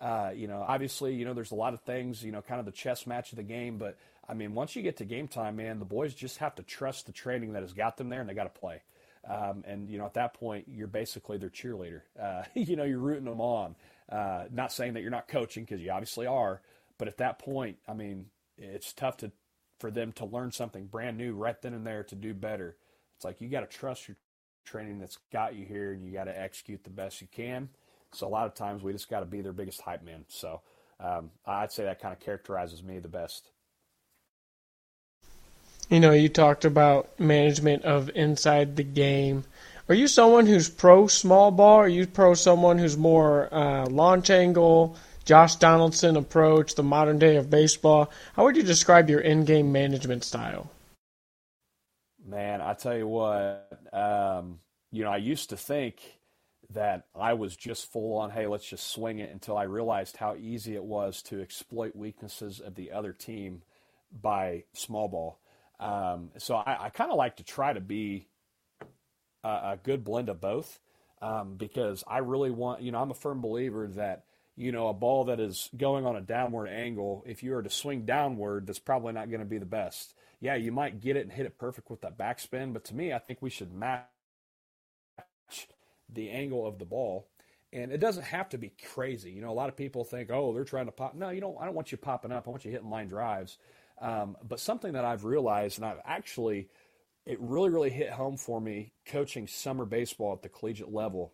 [0.00, 2.64] uh, you know, obviously, you know, there's a lot of things, you know, kind of
[2.64, 3.76] the chess match of the game.
[3.76, 6.62] But I mean, once you get to game time, man, the boys just have to
[6.62, 8.82] trust the training that has got them there, and they got to play.
[9.28, 12.00] Um, and you know, at that point, you're basically their cheerleader.
[12.20, 13.76] Uh, you know, you're rooting them on.
[14.10, 16.62] Uh, not saying that you're not coaching because you obviously are,
[16.98, 19.30] but at that point, I mean, it's tough to
[19.80, 22.76] for them to learn something brand new right then and there to do better.
[23.16, 24.16] It's like you got to trust your
[24.64, 27.68] training that's got you here, and you got to execute the best you can.
[28.12, 30.24] So a lot of times we just got to be their biggest hype man.
[30.28, 30.60] So
[31.00, 33.50] um, I'd say that kind of characterizes me the best.
[35.88, 39.44] You know, you talked about management of inside the game.
[39.88, 41.78] Are you someone who's pro small ball?
[41.78, 44.96] Or are you pro someone who's more uh, launch angle,
[45.30, 48.10] Josh Donaldson approach, the modern day of baseball?
[48.34, 50.68] How would you describe your in-game management style?
[52.26, 54.58] Man, I tell you what, um,
[54.90, 56.00] you know, I used to think
[56.70, 60.34] that I was just full on, hey, let's just swing it until I realized how
[60.34, 63.62] easy it was to exploit weaknesses of the other team
[64.10, 65.38] by small ball.
[65.78, 68.26] Um, so I, I kind of like to try to be
[69.44, 70.80] a, a good blend of both
[71.22, 74.24] um, because I really want, you know, I'm a firm believer that,
[74.56, 77.70] you know, a ball that is going on a downward angle, if you were to
[77.70, 80.14] swing downward, that's probably not going to be the best.
[80.40, 83.12] Yeah, you might get it and hit it perfect with that backspin, but to me,
[83.12, 84.06] I think we should match
[86.08, 87.28] the angle of the ball.
[87.72, 89.30] And it doesn't have to be crazy.
[89.30, 91.14] You know, a lot of people think, oh, they're trying to pop.
[91.14, 91.56] No, you don't.
[91.60, 92.48] I don't want you popping up.
[92.48, 93.58] I want you hitting line drives.
[94.00, 96.68] Um, but something that I've realized, and I've actually,
[97.26, 101.32] it really, really hit home for me coaching summer baseball at the collegiate level,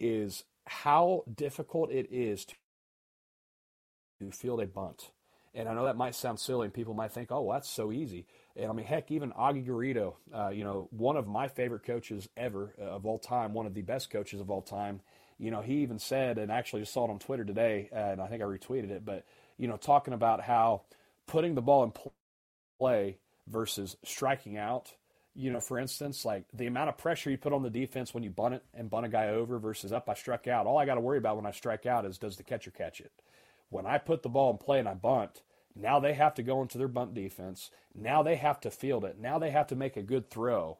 [0.00, 2.46] is how difficult it is
[4.20, 5.10] to field a bunt.
[5.54, 7.90] And I know that might sound silly, and people might think, "Oh, well, that's so
[7.90, 11.84] easy." And I mean, heck, even Augie Garrido, uh, you know, one of my favorite
[11.84, 15.00] coaches ever uh, of all time, one of the best coaches of all time.
[15.38, 18.20] You know, he even said, and actually just saw it on Twitter today, uh, and
[18.20, 19.24] I think I retweeted it, but
[19.56, 20.82] you know, talking about how
[21.26, 21.92] putting the ball in
[22.78, 24.94] play versus striking out.
[25.38, 28.24] You know, for instance, like the amount of pressure you put on the defense when
[28.24, 30.66] you bunt it and bunt a guy over versus up, I struck out.
[30.66, 33.00] All I got to worry about when I strike out is does the catcher catch
[33.00, 33.12] it?
[33.70, 35.42] When I put the ball in play and I bunt,
[35.76, 37.70] now they have to go into their bunt defense.
[37.94, 39.20] Now they have to field it.
[39.20, 40.78] Now they have to make a good throw.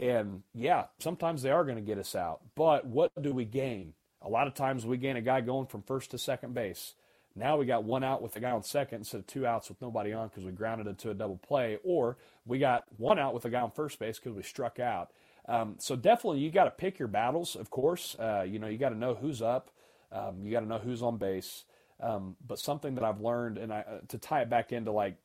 [0.00, 2.40] And yeah, sometimes they are going to get us out.
[2.56, 3.94] But what do we gain?
[4.20, 6.94] A lot of times we gain a guy going from first to second base.
[7.36, 9.82] Now we got one out with a guy on second instead of two outs with
[9.82, 12.16] nobody on because we grounded into a double play, or
[12.46, 15.10] we got one out with a guy on first base because we struck out.
[15.48, 17.56] Um, so definitely, you got to pick your battles.
[17.56, 19.70] Of course, uh, you know you got to know who's up,
[20.12, 21.64] um, you got to know who's on base.
[22.00, 25.16] Um, but something that I've learned, and I, uh, to tie it back into like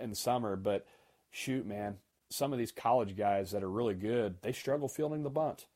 [0.00, 0.86] in the summer, but
[1.30, 1.96] shoot, man,
[2.28, 5.66] some of these college guys that are really good, they struggle fielding the bunt.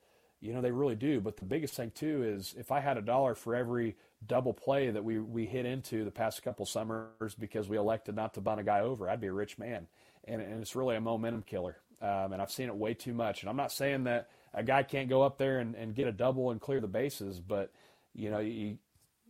[0.40, 1.20] You know, they really do.
[1.20, 4.90] But the biggest thing too is if I had a dollar for every double play
[4.90, 8.60] that we we hit into the past couple summers because we elected not to bunt
[8.60, 9.86] a guy over, I'd be a rich man.
[10.24, 11.76] And, and it's really a momentum killer.
[12.02, 13.42] Um, and I've seen it way too much.
[13.42, 16.12] And I'm not saying that a guy can't go up there and, and get a
[16.12, 17.72] double and clear the bases, but
[18.14, 18.78] you know, you,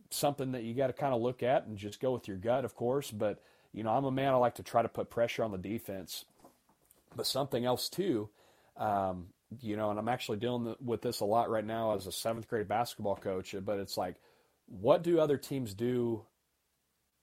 [0.09, 2.65] something that you got to kind of look at and just go with your gut,
[2.65, 3.11] of course.
[3.11, 3.41] But
[3.73, 4.33] you know, I'm a man.
[4.33, 6.25] I like to try to put pressure on the defense.
[7.15, 8.29] But something else too,
[8.75, 9.27] um,
[9.61, 12.47] you know, and I'm actually dealing with this a lot right now as a seventh
[12.47, 13.55] grade basketball coach.
[13.63, 14.15] But it's like,
[14.67, 16.25] what do other teams do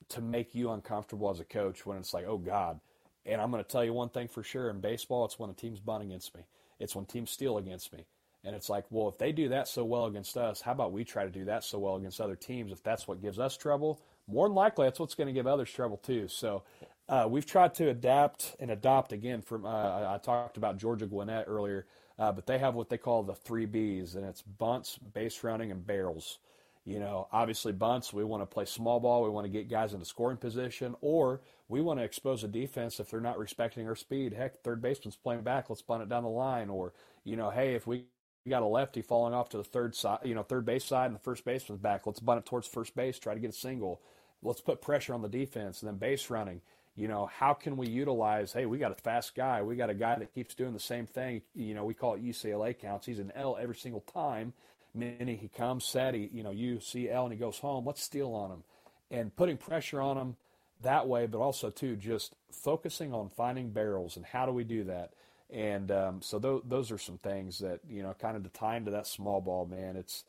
[0.08, 2.80] to make you uncomfortable as a coach when it's like, oh God?
[3.26, 5.54] And I'm going to tell you one thing for sure: in baseball, it's when a
[5.54, 6.42] team's bunt against me.
[6.78, 8.06] It's when teams steal against me.
[8.44, 11.02] And it's like, well, if they do that so well against us, how about we
[11.02, 12.72] try to do that so well against other teams?
[12.72, 15.70] If that's what gives us trouble, more than likely that's what's going to give others
[15.70, 16.28] trouble too.
[16.28, 16.62] So
[17.08, 21.46] uh, we've tried to adapt and adopt again from, uh, I talked about Georgia Gwinnett
[21.48, 21.86] earlier,
[22.18, 25.70] uh, but they have what they call the three Bs, and it's bunts, base running,
[25.70, 26.38] and barrels.
[26.84, 29.94] You know, obviously bunts, we want to play small ball, we want to get guys
[29.94, 33.96] into scoring position, or we want to expose a defense if they're not respecting our
[33.96, 34.34] speed.
[34.34, 36.68] Heck, third baseman's playing back, let's bunt it down the line.
[36.68, 36.92] Or,
[37.24, 38.04] you know, hey, if we
[38.44, 41.06] we got a lefty falling off to the third side, you know, third base side,
[41.06, 42.06] and the first baseman's back.
[42.06, 44.02] Let's bunt it towards first base, try to get a single.
[44.42, 46.60] Let's put pressure on the defense, and then base running.
[46.94, 48.52] You know, how can we utilize?
[48.52, 49.62] Hey, we got a fast guy.
[49.62, 51.42] We got a guy that keeps doing the same thing.
[51.54, 53.06] You know, we call it UCLA counts.
[53.06, 54.52] He's an L every single time.
[54.94, 57.84] Meaning he comes, set, you know UCL, and he goes home.
[57.84, 58.62] Let's steal on him,
[59.10, 60.36] and putting pressure on him
[60.82, 64.84] that way, but also too just focusing on finding barrels and how do we do
[64.84, 65.12] that
[65.54, 68.76] and um, so th- those are some things that you know, kind of to tie
[68.76, 69.96] into that small ball, man.
[69.96, 70.24] It's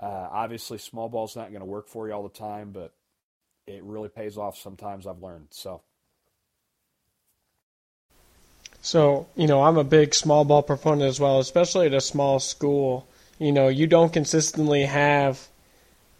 [0.00, 2.94] uh, obviously small ball's not going to work for you all the time, but
[3.66, 5.06] it really pays off sometimes.
[5.06, 5.82] I've learned so.
[8.80, 12.38] So you know, I'm a big small ball proponent as well, especially at a small
[12.38, 13.06] school.
[13.40, 15.48] You know, you don't consistently have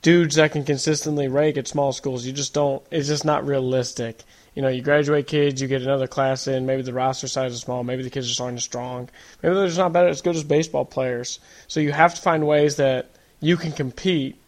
[0.02, 2.26] dudes that can consistently rake at small schools.
[2.26, 2.82] You just don't.
[2.90, 6.82] It's just not realistic you know, you graduate kids, you get another class in, maybe
[6.82, 9.08] the roster size is small, maybe the kids just aren't strong,
[9.42, 11.38] maybe they're just not better as good as baseball players.
[11.68, 14.40] So you have to find ways that you can compete,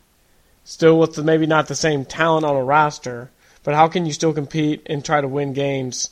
[0.65, 3.31] still with the, maybe not the same talent on a roster,
[3.63, 6.11] but how can you still compete and try to win games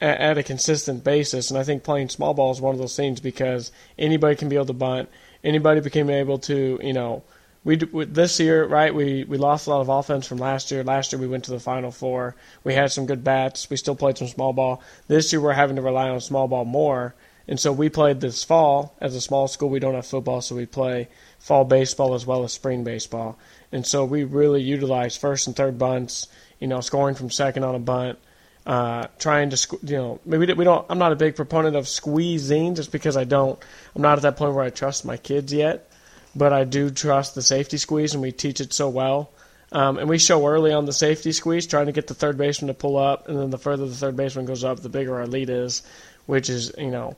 [0.00, 1.48] at a consistent basis?
[1.48, 4.56] And I think playing small ball is one of those things because anybody can be
[4.56, 5.08] able to bunt,
[5.44, 7.22] anybody became able to, you know,
[7.64, 8.92] we, this year, right?
[8.92, 10.82] We we lost a lot of offense from last year.
[10.82, 12.34] Last year we went to the Final Four.
[12.64, 13.70] We had some good bats.
[13.70, 14.82] We still played some small ball.
[15.06, 17.14] This year we're having to rely on small ball more,
[17.46, 19.68] and so we played this fall as a small school.
[19.68, 23.38] We don't have football, so we play fall baseball as well as spring baseball,
[23.70, 26.26] and so we really utilize first and third bunts.
[26.58, 28.18] You know, scoring from second on a bunt.
[28.64, 30.86] Uh, trying to, you know, maybe we don't.
[30.88, 33.58] I'm not a big proponent of squeezing, just because I don't.
[33.96, 35.88] I'm not at that point where I trust my kids yet
[36.34, 39.30] but I do trust the safety squeeze, and we teach it so well.
[39.70, 42.68] Um, and we show early on the safety squeeze, trying to get the third baseman
[42.68, 45.26] to pull up, and then the further the third baseman goes up, the bigger our
[45.26, 45.82] lead is,
[46.26, 47.16] which is you know,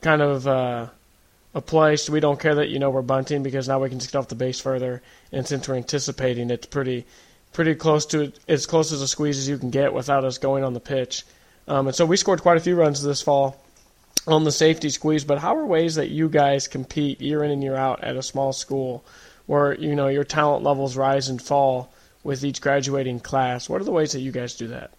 [0.00, 0.86] kind of uh,
[1.54, 4.12] a place we don't care that you know we're bunting because now we can just
[4.12, 7.04] get off the base further, and since we're anticipating, it's pretty,
[7.52, 10.38] pretty close to it as close as a squeeze as you can get without us
[10.38, 11.24] going on the pitch.
[11.66, 13.62] Um, and so we scored quite a few runs this fall
[14.26, 17.62] on the safety squeeze, but how are ways that you guys compete year in and
[17.62, 19.04] year out at a small school
[19.46, 23.68] where you know your talent levels rise and fall with each graduating class?
[23.68, 24.92] What are the ways that you guys do that?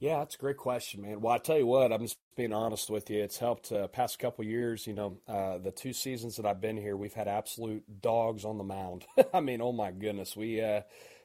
[0.00, 1.20] Yeah, that's a great question, man.
[1.20, 3.22] Well, I tell you what, I'm just being honest with you.
[3.22, 4.86] It's helped uh, past couple years.
[4.86, 8.58] You know, uh, the two seasons that I've been here, we've had absolute dogs on
[8.58, 9.06] the mound.
[9.34, 10.82] I mean, oh my goodness, we uh,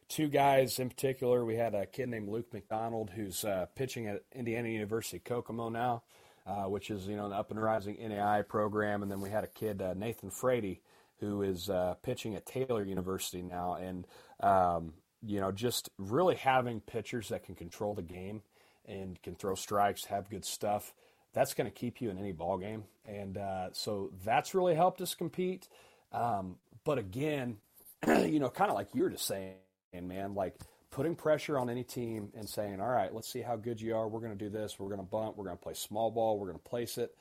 [0.10, 1.45] two guys in particular.
[1.45, 6.03] We had a kid named Luke McDonald who's uh, pitching at Indiana University Kokomo now
[6.49, 9.43] uh, which is you know an up and rising NAIA program, and then we had
[9.43, 10.82] a kid uh, Nathan Frady
[11.20, 14.07] who is uh, pitching at Taylor University now, and
[14.39, 18.41] um, you know just really having pitchers that can control the game
[18.86, 20.93] and can throw strikes, have good stuff.
[21.34, 25.01] That's going to keep you in any ball game, and uh, so that's really helped
[25.01, 25.68] us compete.
[26.12, 27.57] Um, but again,
[28.07, 29.53] you know, kind of like you were just saying,
[29.94, 30.56] man, like
[30.92, 34.08] putting pressure on any team and saying, all right, let's see how good you are.
[34.08, 34.80] We're going to do this.
[34.80, 35.38] We're going to bunt.
[35.38, 36.40] We're going to play small ball.
[36.40, 37.16] We're going to place it.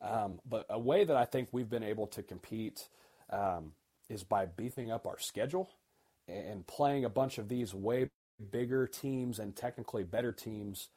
[0.00, 2.88] Um, but a way that I think we've been able to compete
[3.30, 3.72] um,
[4.08, 5.70] is by beefing up our schedule
[6.26, 8.08] and playing a bunch of these way
[8.50, 10.88] bigger teams and technically better teams,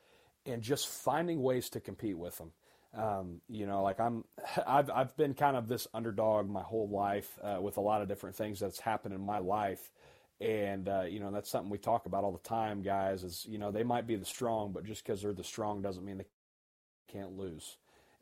[0.45, 2.51] and just finding ways to compete with them.
[2.95, 4.23] Um, you know, like I'm,
[4.67, 8.07] I've I've been kind of this underdog my whole life uh, with a lot of
[8.07, 9.91] different things that's happened in my life,
[10.43, 13.23] and uh, you know that's something we talk about all the time, guys.
[13.23, 16.03] Is you know they might be the strong, but just because they're the strong doesn't
[16.03, 16.25] mean they
[17.11, 17.77] can't lose.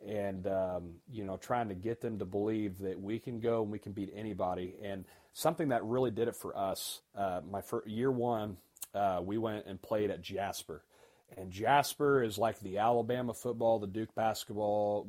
[0.07, 3.71] And um, you know, trying to get them to believe that we can go and
[3.71, 4.75] we can beat anybody.
[4.83, 8.57] And something that really did it for us, uh, my first, year one,
[8.95, 10.83] uh, we went and played at Jasper
[11.37, 15.07] and Jasper is like the Alabama football, the Duke basketball,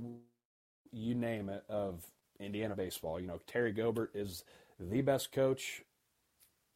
[0.92, 2.04] you name it, of
[2.38, 3.20] Indiana baseball.
[3.20, 4.44] You know, Terry Gobert is
[4.78, 5.82] the best coach,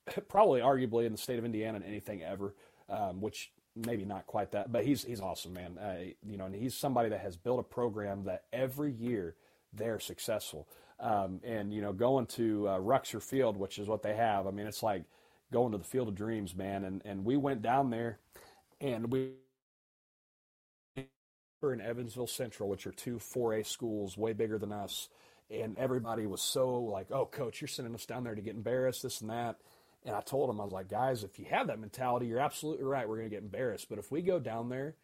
[0.28, 2.54] probably arguably in the state of Indiana in anything ever,
[2.88, 5.78] um, which maybe not quite that, but he's he's awesome, man.
[5.78, 5.96] Uh,
[6.26, 9.34] you know, and he's somebody that has built a program that every year
[9.72, 10.68] they're successful.
[10.98, 14.46] Um, and you know, going to uh, Ruxer Field, which is what they have.
[14.46, 15.04] I mean, it's like
[15.52, 16.84] going to the Field of Dreams, man.
[16.84, 18.18] And and we went down there
[18.80, 19.32] and we
[21.60, 25.08] were in Evansville Central, which are two 4A schools, way bigger than us.
[25.50, 29.02] And everybody was so like, oh, coach, you're sending us down there to get embarrassed,
[29.02, 29.56] this and that.
[30.06, 32.84] And I told them, I was like, guys, if you have that mentality, you're absolutely
[32.84, 33.08] right.
[33.08, 33.88] We're going to get embarrassed.
[33.90, 34.94] But if we go down there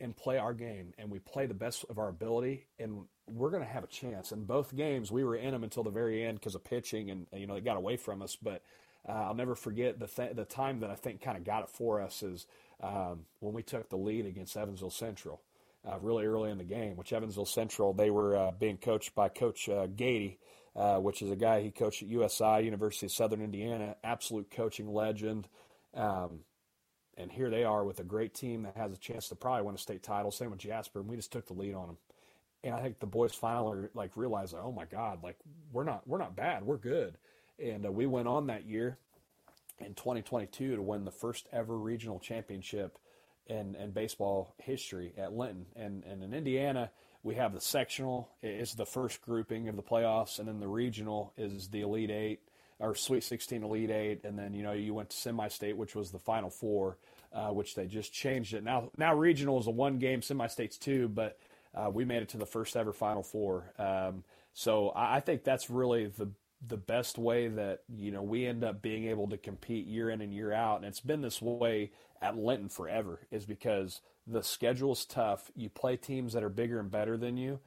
[0.00, 3.62] and play our game and we play the best of our ability, and we're going
[3.62, 4.32] to have a chance.
[4.32, 7.26] In both games, we were in them until the very end because of pitching, and
[7.32, 8.36] you know they got away from us.
[8.36, 8.62] But
[9.08, 11.70] uh, I'll never forget the th- the time that I think kind of got it
[11.70, 12.46] for us is
[12.82, 15.42] um, when we took the lead against Evansville Central
[15.86, 19.28] uh, really early in the game, which Evansville Central, they were uh, being coached by
[19.28, 20.36] Coach uh, Goedde,
[20.76, 24.92] uh, which is a guy he coached at USI, University of Southern Indiana, absolute coaching
[24.92, 25.48] legend.
[25.94, 26.40] Um,
[27.16, 29.74] and here they are with a great team that has a chance to probably win
[29.74, 30.30] a state title.
[30.30, 31.96] Same with Jasper, and we just took the lead on them.
[32.62, 35.36] And I think the boys finally like realized, oh my God, like
[35.72, 37.16] we're not we're not bad, we're good.
[37.58, 38.98] And uh, we went on that year
[39.78, 42.98] in 2022 to win the first ever regional championship
[43.46, 45.66] in, in baseball history at Linton.
[45.74, 46.90] And, and in Indiana,
[47.22, 51.32] we have the sectional is the first grouping of the playoffs, and then the regional
[51.36, 52.40] is the Elite Eight
[52.78, 56.10] or Sweet 16 Elite Eight, and then you know you went to semi-state, which was
[56.10, 56.96] the Final Four,
[57.32, 58.64] uh, which they just changed it.
[58.64, 61.38] Now now regional is a one-game, semi-states two, but
[61.74, 63.72] uh, we made it to the first ever Final Four.
[63.78, 66.30] Um, so I, I think that's really the
[66.66, 70.20] the best way that you know we end up being able to compete year in
[70.20, 70.76] and year out.
[70.78, 75.50] And it's been this way at Linton forever is because the schedule is tough.
[75.56, 77.60] You play teams that are bigger and better than you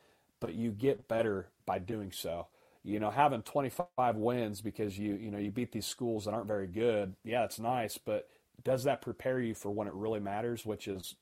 [0.43, 2.47] but you get better by doing so.
[2.83, 6.47] You know having 25 wins because you you know you beat these schools that aren't
[6.47, 8.27] very good yeah it's nice but
[8.61, 11.15] does that prepare you for when it really matters which is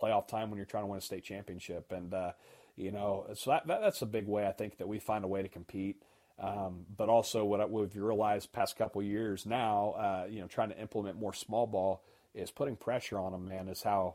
[0.00, 1.90] playoff time when you're trying to win a state championship?
[1.90, 2.32] And uh,
[2.76, 5.28] you know so that, that, that's a big way I think that we find a
[5.28, 6.02] way to compete
[6.40, 10.80] um, but also, what we've realized past couple years now, uh, you know, trying to
[10.80, 13.48] implement more small ball is putting pressure on them.
[13.48, 14.14] Man, is how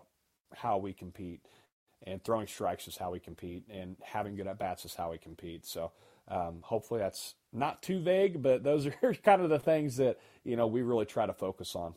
[0.55, 1.41] how we compete,
[2.03, 5.17] and throwing strikes is how we compete, and having good at bats is how we
[5.17, 5.65] compete.
[5.65, 5.91] So,
[6.29, 10.55] um, hopefully, that's not too vague, but those are kind of the things that you
[10.55, 11.93] know we really try to focus on.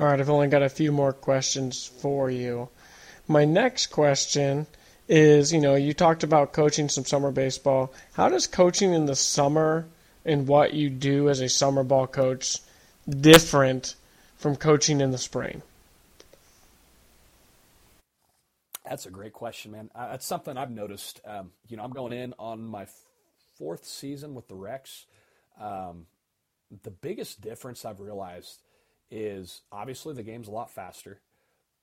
[0.00, 2.70] All right, I've only got a few more questions for you.
[3.26, 4.66] My next question
[5.08, 7.92] is you know you talked about coaching some summer baseball.
[8.12, 9.86] How does coaching in the summer
[10.24, 12.58] and what you do as a summer ball coach
[13.08, 13.94] different
[14.36, 15.62] from coaching in the spring?
[18.84, 19.90] That's a great question, man.
[19.94, 21.20] Uh, that's something I've noticed.
[21.26, 22.86] Um, you know, I'm going in on my
[23.58, 25.06] fourth season with the Rex.
[25.60, 26.06] Um,
[26.82, 28.62] the biggest difference I've realized
[29.10, 31.20] is obviously the game's a lot faster,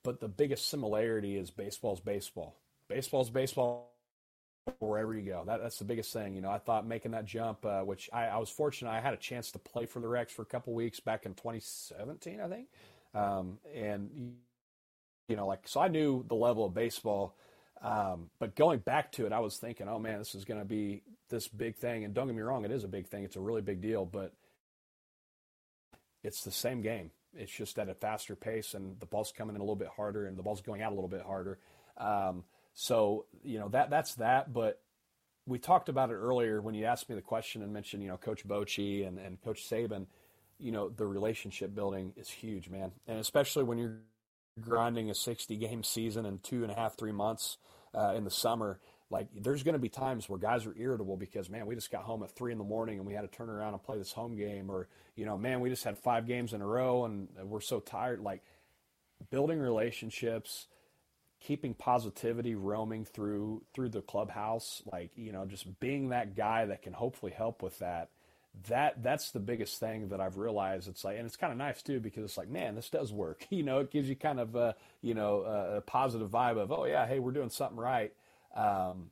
[0.02, 2.56] but the biggest similarity is baseball's baseball
[2.88, 3.92] baseball's baseball
[4.78, 5.44] wherever you go.
[5.46, 6.34] That, that's the biggest thing.
[6.34, 9.14] You know, I thought making that jump, uh, which I, I, was fortunate, I had
[9.14, 12.48] a chance to play for the Rex for a couple weeks back in 2017, I
[12.48, 12.66] think.
[13.14, 14.34] Um, and,
[15.28, 17.36] you know, like, so I knew the level of baseball.
[17.82, 20.66] Um, but going back to it, I was thinking, oh man, this is going to
[20.66, 22.04] be this big thing.
[22.04, 23.24] And don't get me wrong, it is a big thing.
[23.24, 24.32] It's a really big deal, but
[26.24, 27.10] it's the same game.
[27.34, 30.26] It's just at a faster pace, and the ball's coming in a little bit harder,
[30.26, 31.58] and the ball's going out a little bit harder.
[31.98, 32.44] Um,
[32.78, 34.52] so, you know, that that's that.
[34.52, 34.80] But
[35.46, 38.18] we talked about it earlier when you asked me the question and mentioned, you know,
[38.18, 40.06] Coach Bochy and, and Coach Saban.
[40.58, 42.92] You know, the relationship building is huge, man.
[43.06, 43.96] And especially when you're
[44.60, 47.56] grinding a 60 game season in two and a half, three months
[47.94, 48.78] uh, in the summer,
[49.10, 52.02] like there's going to be times where guys are irritable because man we just got
[52.02, 54.10] home at three in the morning and we had to turn around and play this
[54.10, 57.28] home game or you know man we just had five games in a row and
[57.44, 58.42] we're so tired like
[59.30, 60.66] building relationships
[61.46, 66.82] keeping positivity roaming through through the clubhouse like you know just being that guy that
[66.82, 68.08] can hopefully help with that
[68.68, 70.88] that that's the biggest thing that I've realized.
[70.88, 73.46] It's like, and it's kind of nice too because it's like, man, this does work.
[73.56, 76.84] You know, it gives you kind of a you know a, positive vibe of, oh
[76.84, 78.12] yeah, hey, we're doing something right.
[78.54, 79.10] Um,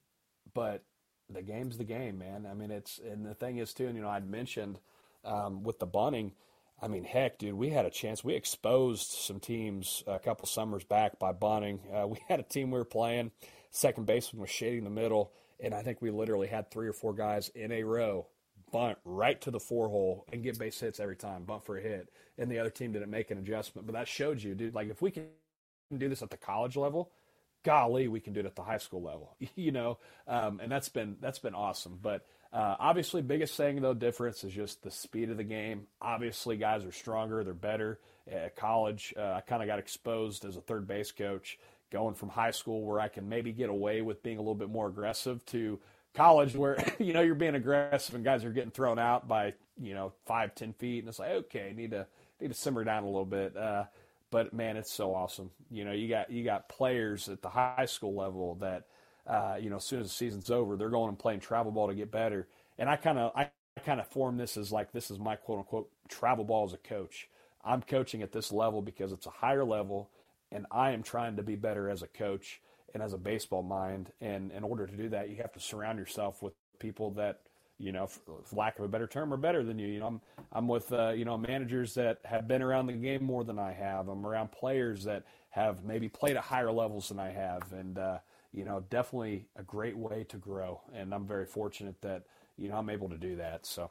[0.55, 0.83] but
[1.31, 2.47] the game's the game, man.
[2.51, 4.79] I mean, it's and the thing is too, and you know, I'd mentioned
[5.25, 6.33] um, with the bunting.
[6.81, 8.23] I mean, heck, dude, we had a chance.
[8.23, 11.81] We exposed some teams a couple summers back by bunting.
[11.93, 13.31] Uh, we had a team we were playing.
[13.71, 17.15] Second baseman was shading the middle, and I think we literally had three or four
[17.15, 18.27] guys in a row
[18.75, 21.81] bunt right to the four hole and get base hits every time, bunt for a
[21.81, 22.09] hit.
[22.37, 23.87] And the other team didn't make an adjustment.
[23.87, 25.27] But that showed you, dude, like if we can
[25.97, 27.13] do this at the college level,
[27.63, 29.99] golly, we can do it at the high school level, you know?
[30.27, 32.01] Um, and that's been, that's been awesome.
[32.03, 35.89] But uh, obviously, biggest thing though difference is just the speed of the game.
[36.01, 37.99] Obviously, guys are stronger, they're better.
[38.31, 41.59] At college, uh, I kind of got exposed as a third base coach,
[41.91, 44.71] going from high school where I can maybe get away with being a little bit
[44.71, 45.81] more aggressive to
[46.15, 49.95] college where you know you're being aggressive and guys are getting thrown out by you
[49.95, 52.07] know five ten feet and it's like okay need to
[52.41, 53.85] need to simmer down a little bit uh,
[54.31, 57.87] but man it's so awesome you know you got you got players at the high
[57.87, 58.85] school level that
[59.27, 61.89] uh, you know as soon as the season's over they're going and playing travel ball
[61.89, 62.49] to get better
[62.79, 63.49] and i kind of i
[63.85, 66.79] kind of form this as like this is my quote unquote travel ball as a
[66.79, 67.29] coach
[67.65, 70.11] i'm coaching at this level because it's a higher level
[70.53, 72.61] and i am trying to be better as a coach
[72.95, 74.13] and as a baseball mind.
[74.21, 77.41] And in order to do that, you have to surround yourself with people that,
[77.79, 79.89] you know, for lack of a better term, are better than you.
[79.89, 80.21] You know, I'm
[80.53, 83.73] I'm with uh, you know managers that have been around the game more than I
[83.73, 84.09] have.
[84.09, 88.19] I'm around players that have maybe played at higher levels than I have, and uh,
[88.55, 90.81] you know, definitely a great way to grow.
[90.95, 92.23] And I'm very fortunate that
[92.57, 93.67] you know I'm able to do that.
[93.67, 93.91] So.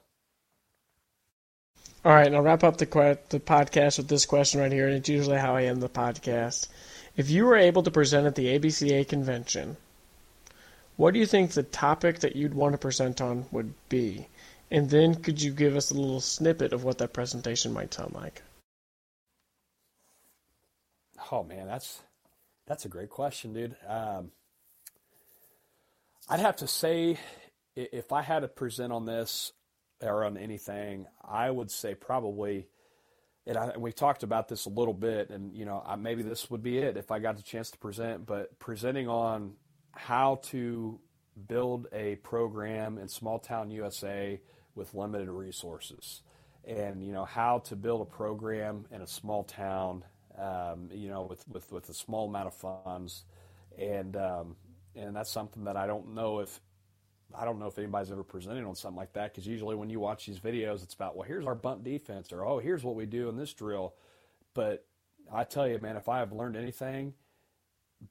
[2.06, 2.86] All right, and I'll wrap up the
[3.30, 6.68] the podcast with this question right here, and it's usually how I end the podcast.
[7.16, 9.78] If you were able to present at the ABCA convention,
[10.96, 14.28] what do you think the topic that you'd want to present on would be?
[14.72, 18.14] And then could you give us a little snippet of what that presentation might sound
[18.14, 18.42] like?
[21.32, 22.02] Oh man, that's
[22.66, 23.76] that's a great question, dude.
[23.88, 24.32] Um,
[26.30, 27.18] I'd have to say,
[27.76, 29.52] if I had to present on this
[30.02, 32.68] or on anything, I would say probably
[33.46, 36.50] and, I, we talked about this a little bit, and you know, I, maybe this
[36.50, 38.26] would be it if I got the chance to present.
[38.26, 39.54] But presenting on
[39.92, 41.00] how to
[41.48, 44.40] build a program in small town USA
[44.76, 46.22] with limited resources,
[46.66, 50.06] and you know how to build a program in a small town,
[50.38, 53.26] um, you know, with, with with a small amount of funds,
[53.78, 54.56] and um,
[54.96, 56.60] and that's something that I don't know if
[57.36, 60.00] I don't know if anybody's ever presented on something like that because usually when you
[60.00, 63.06] watch these videos, it's about, well, here's our bunt defense or, oh, here's what we
[63.06, 63.96] do in this drill.
[64.54, 64.86] But
[65.32, 67.14] I tell you, man, if I have learned anything,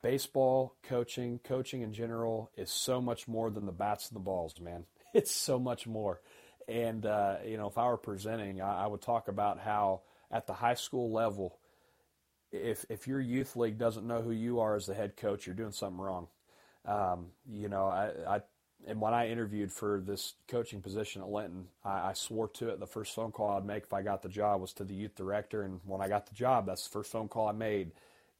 [0.00, 4.54] baseball coaching, coaching in general is so much more than the bats and the balls,
[4.60, 4.84] man.
[5.14, 6.22] It's so much more.
[6.66, 10.46] And, uh, you know, if I were presenting, I, I would talk about how at
[10.46, 11.58] the high school level,
[12.50, 15.54] if, if your youth league doesn't know who you are as the head coach, you're
[15.54, 16.28] doing something wrong.
[16.84, 18.40] Um, you know, I, I
[18.86, 22.80] and when I interviewed for this coaching position at Linton, I, I, swore to it.
[22.80, 25.14] The first phone call I'd make if I got the job was to the youth
[25.14, 27.92] director, and when I got the job, that's the first phone call I made.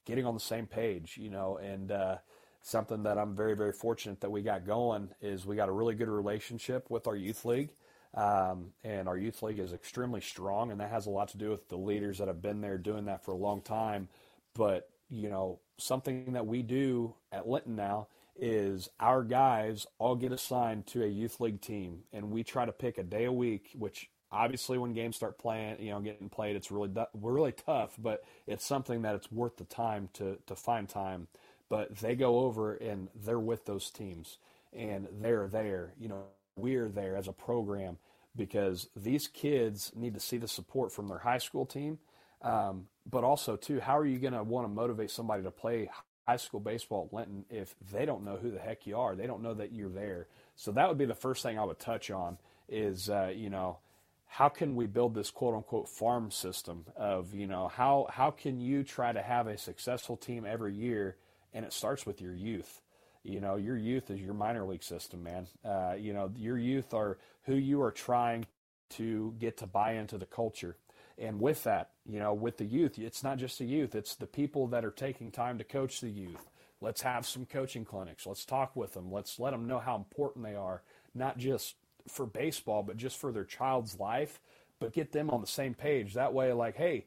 [0.05, 2.17] Getting on the same page, you know, and uh,
[2.61, 5.95] something that I'm very, very fortunate that we got going is we got a really
[5.95, 7.69] good relationship with our youth league,
[8.13, 11.51] um, and our youth league is extremely strong, and that has a lot to do
[11.51, 14.09] with the leaders that have been there doing that for a long time.
[14.53, 20.31] But you know, something that we do at Linton now is our guys all get
[20.31, 23.71] assigned to a youth league team, and we try to pick a day a week,
[23.77, 27.95] which obviously when games start playing, you know, getting played, it's really we're really tough,
[27.97, 31.27] but it's something that it's worth the time to to find time.
[31.69, 34.37] But they go over and they're with those teams,
[34.73, 35.93] and they're there.
[35.99, 36.23] You know,
[36.55, 37.97] we're there as a program
[38.35, 41.99] because these kids need to see the support from their high school team.
[42.41, 45.89] Um, but also, too, how are you going to want to motivate somebody to play
[46.27, 49.15] high school baseball at Linton if they don't know who the heck you are.
[49.15, 50.27] They don't know that you're there.
[50.55, 52.37] So that would be the first thing I would touch on
[52.69, 53.79] is, uh, you know,
[54.25, 58.59] how can we build this quote unquote farm system of, you know, how, how can
[58.59, 61.17] you try to have a successful team every year?
[61.53, 62.81] And it starts with your youth.
[63.23, 65.47] You know, your youth is your minor league system, man.
[65.63, 68.47] Uh, you know, your youth are who you are trying
[68.91, 70.77] to get to buy into the culture.
[71.23, 74.27] And with that, you know, with the youth, it's not just the youth, it's the
[74.27, 76.49] people that are taking time to coach the youth.
[76.81, 78.27] Let's have some coaching clinics.
[78.27, 79.09] Let's talk with them.
[79.09, 80.81] Let's let them know how important they are,
[81.15, 81.75] not just
[82.09, 84.41] for baseball, but just for their child's life,
[84.79, 86.13] but get them on the same page.
[86.15, 87.05] That way, like, hey,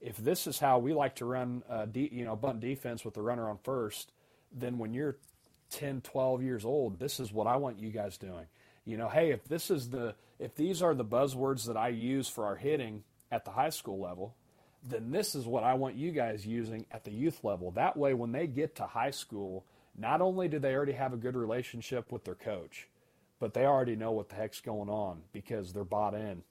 [0.00, 3.14] if this is how we like to run, uh, de- you know, bunt defense with
[3.14, 4.10] the runner on first,
[4.50, 5.18] then when you're
[5.70, 8.46] 10, 12 years old, this is what I want you guys doing.
[8.84, 12.28] You know, hey, if this is the if these are the buzzwords that I use
[12.28, 14.36] for our hitting at the high school level,
[14.84, 17.72] then this is what I want you guys using at the youth level.
[17.72, 19.64] That way, when they get to high school,
[19.96, 22.88] not only do they already have a good relationship with their coach,
[23.40, 26.42] but they already know what the heck's going on because they're bought in.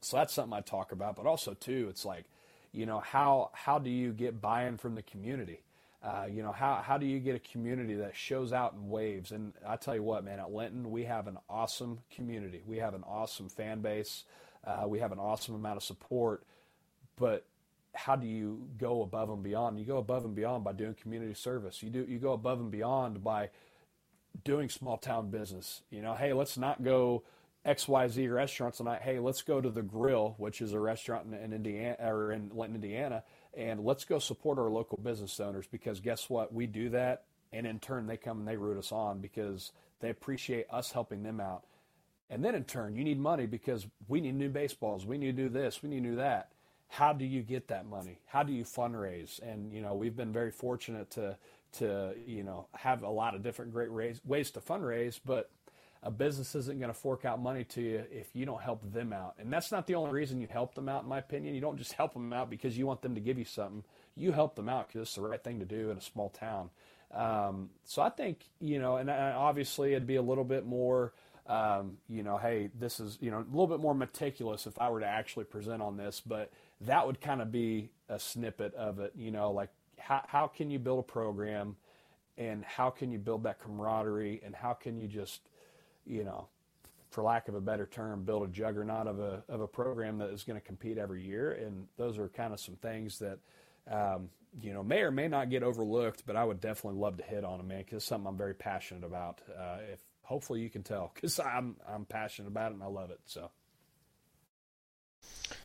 [0.00, 1.16] So that's something I talk about.
[1.16, 2.24] But also too, it's like,
[2.72, 5.62] you know, how how do you get buy-in from the community?
[6.02, 9.32] Uh, you know, how how do you get a community that shows out in waves?
[9.32, 12.62] And I tell you what, man, at Linton we have an awesome community.
[12.66, 14.24] We have an awesome fan base.
[14.66, 16.44] Uh, we have an awesome amount of support.
[17.16, 17.46] But
[17.94, 19.78] how do you go above and beyond?
[19.78, 21.82] You go above and beyond by doing community service.
[21.82, 23.50] You do you go above and beyond by
[24.42, 25.82] doing small town business.
[25.90, 27.22] You know, hey, let's not go
[27.64, 29.02] XYZ restaurant tonight.
[29.02, 32.50] Hey, let's go to the Grill, which is a restaurant in, in Indiana or in
[32.52, 33.22] Linton, Indiana,
[33.56, 36.52] and let's go support our local business owners because guess what?
[36.52, 40.10] We do that, and in turn, they come and they root us on because they
[40.10, 41.64] appreciate us helping them out.
[42.30, 45.06] And then in turn, you need money because we need new baseballs.
[45.06, 45.82] We need to do this.
[45.82, 46.50] We need to do that
[46.94, 48.20] how do you get that money?
[48.26, 49.40] How do you fundraise?
[49.42, 51.36] And you know, we've been very fortunate to
[51.78, 55.50] to you know have a lot of different great ways to fundraise, but
[56.04, 59.12] a business isn't going to fork out money to you if you don't help them
[59.12, 59.34] out.
[59.38, 61.54] And that's not the only reason you help them out, in my opinion.
[61.54, 63.82] You don't just help them out because you want them to give you something.
[64.14, 66.70] You help them out because it's the right thing to do in a small town.
[67.12, 71.12] Um, so I think you know, and obviously it'd be a little bit more
[71.46, 74.88] um, you know, hey, this is, you know, a little bit more meticulous if I
[74.90, 76.50] were to actually present on this, but
[76.82, 80.70] that would kind of be a snippet of it, you know, like how, how can
[80.70, 81.76] you build a program
[82.38, 85.40] and how can you build that camaraderie and how can you just,
[86.06, 86.48] you know,
[87.10, 90.30] for lack of a better term, build a juggernaut of a, of a program that
[90.30, 91.52] is going to compete every year.
[91.52, 93.38] And those are kind of some things that,
[93.88, 94.30] um,
[94.60, 97.44] you know, may or may not get overlooked, but I would definitely love to hit
[97.44, 99.42] on them, man, because it's something I'm very passionate about.
[99.48, 103.10] Uh, if hopefully you can tell because I'm I'm passionate about it and I love
[103.10, 103.20] it.
[103.24, 103.50] So.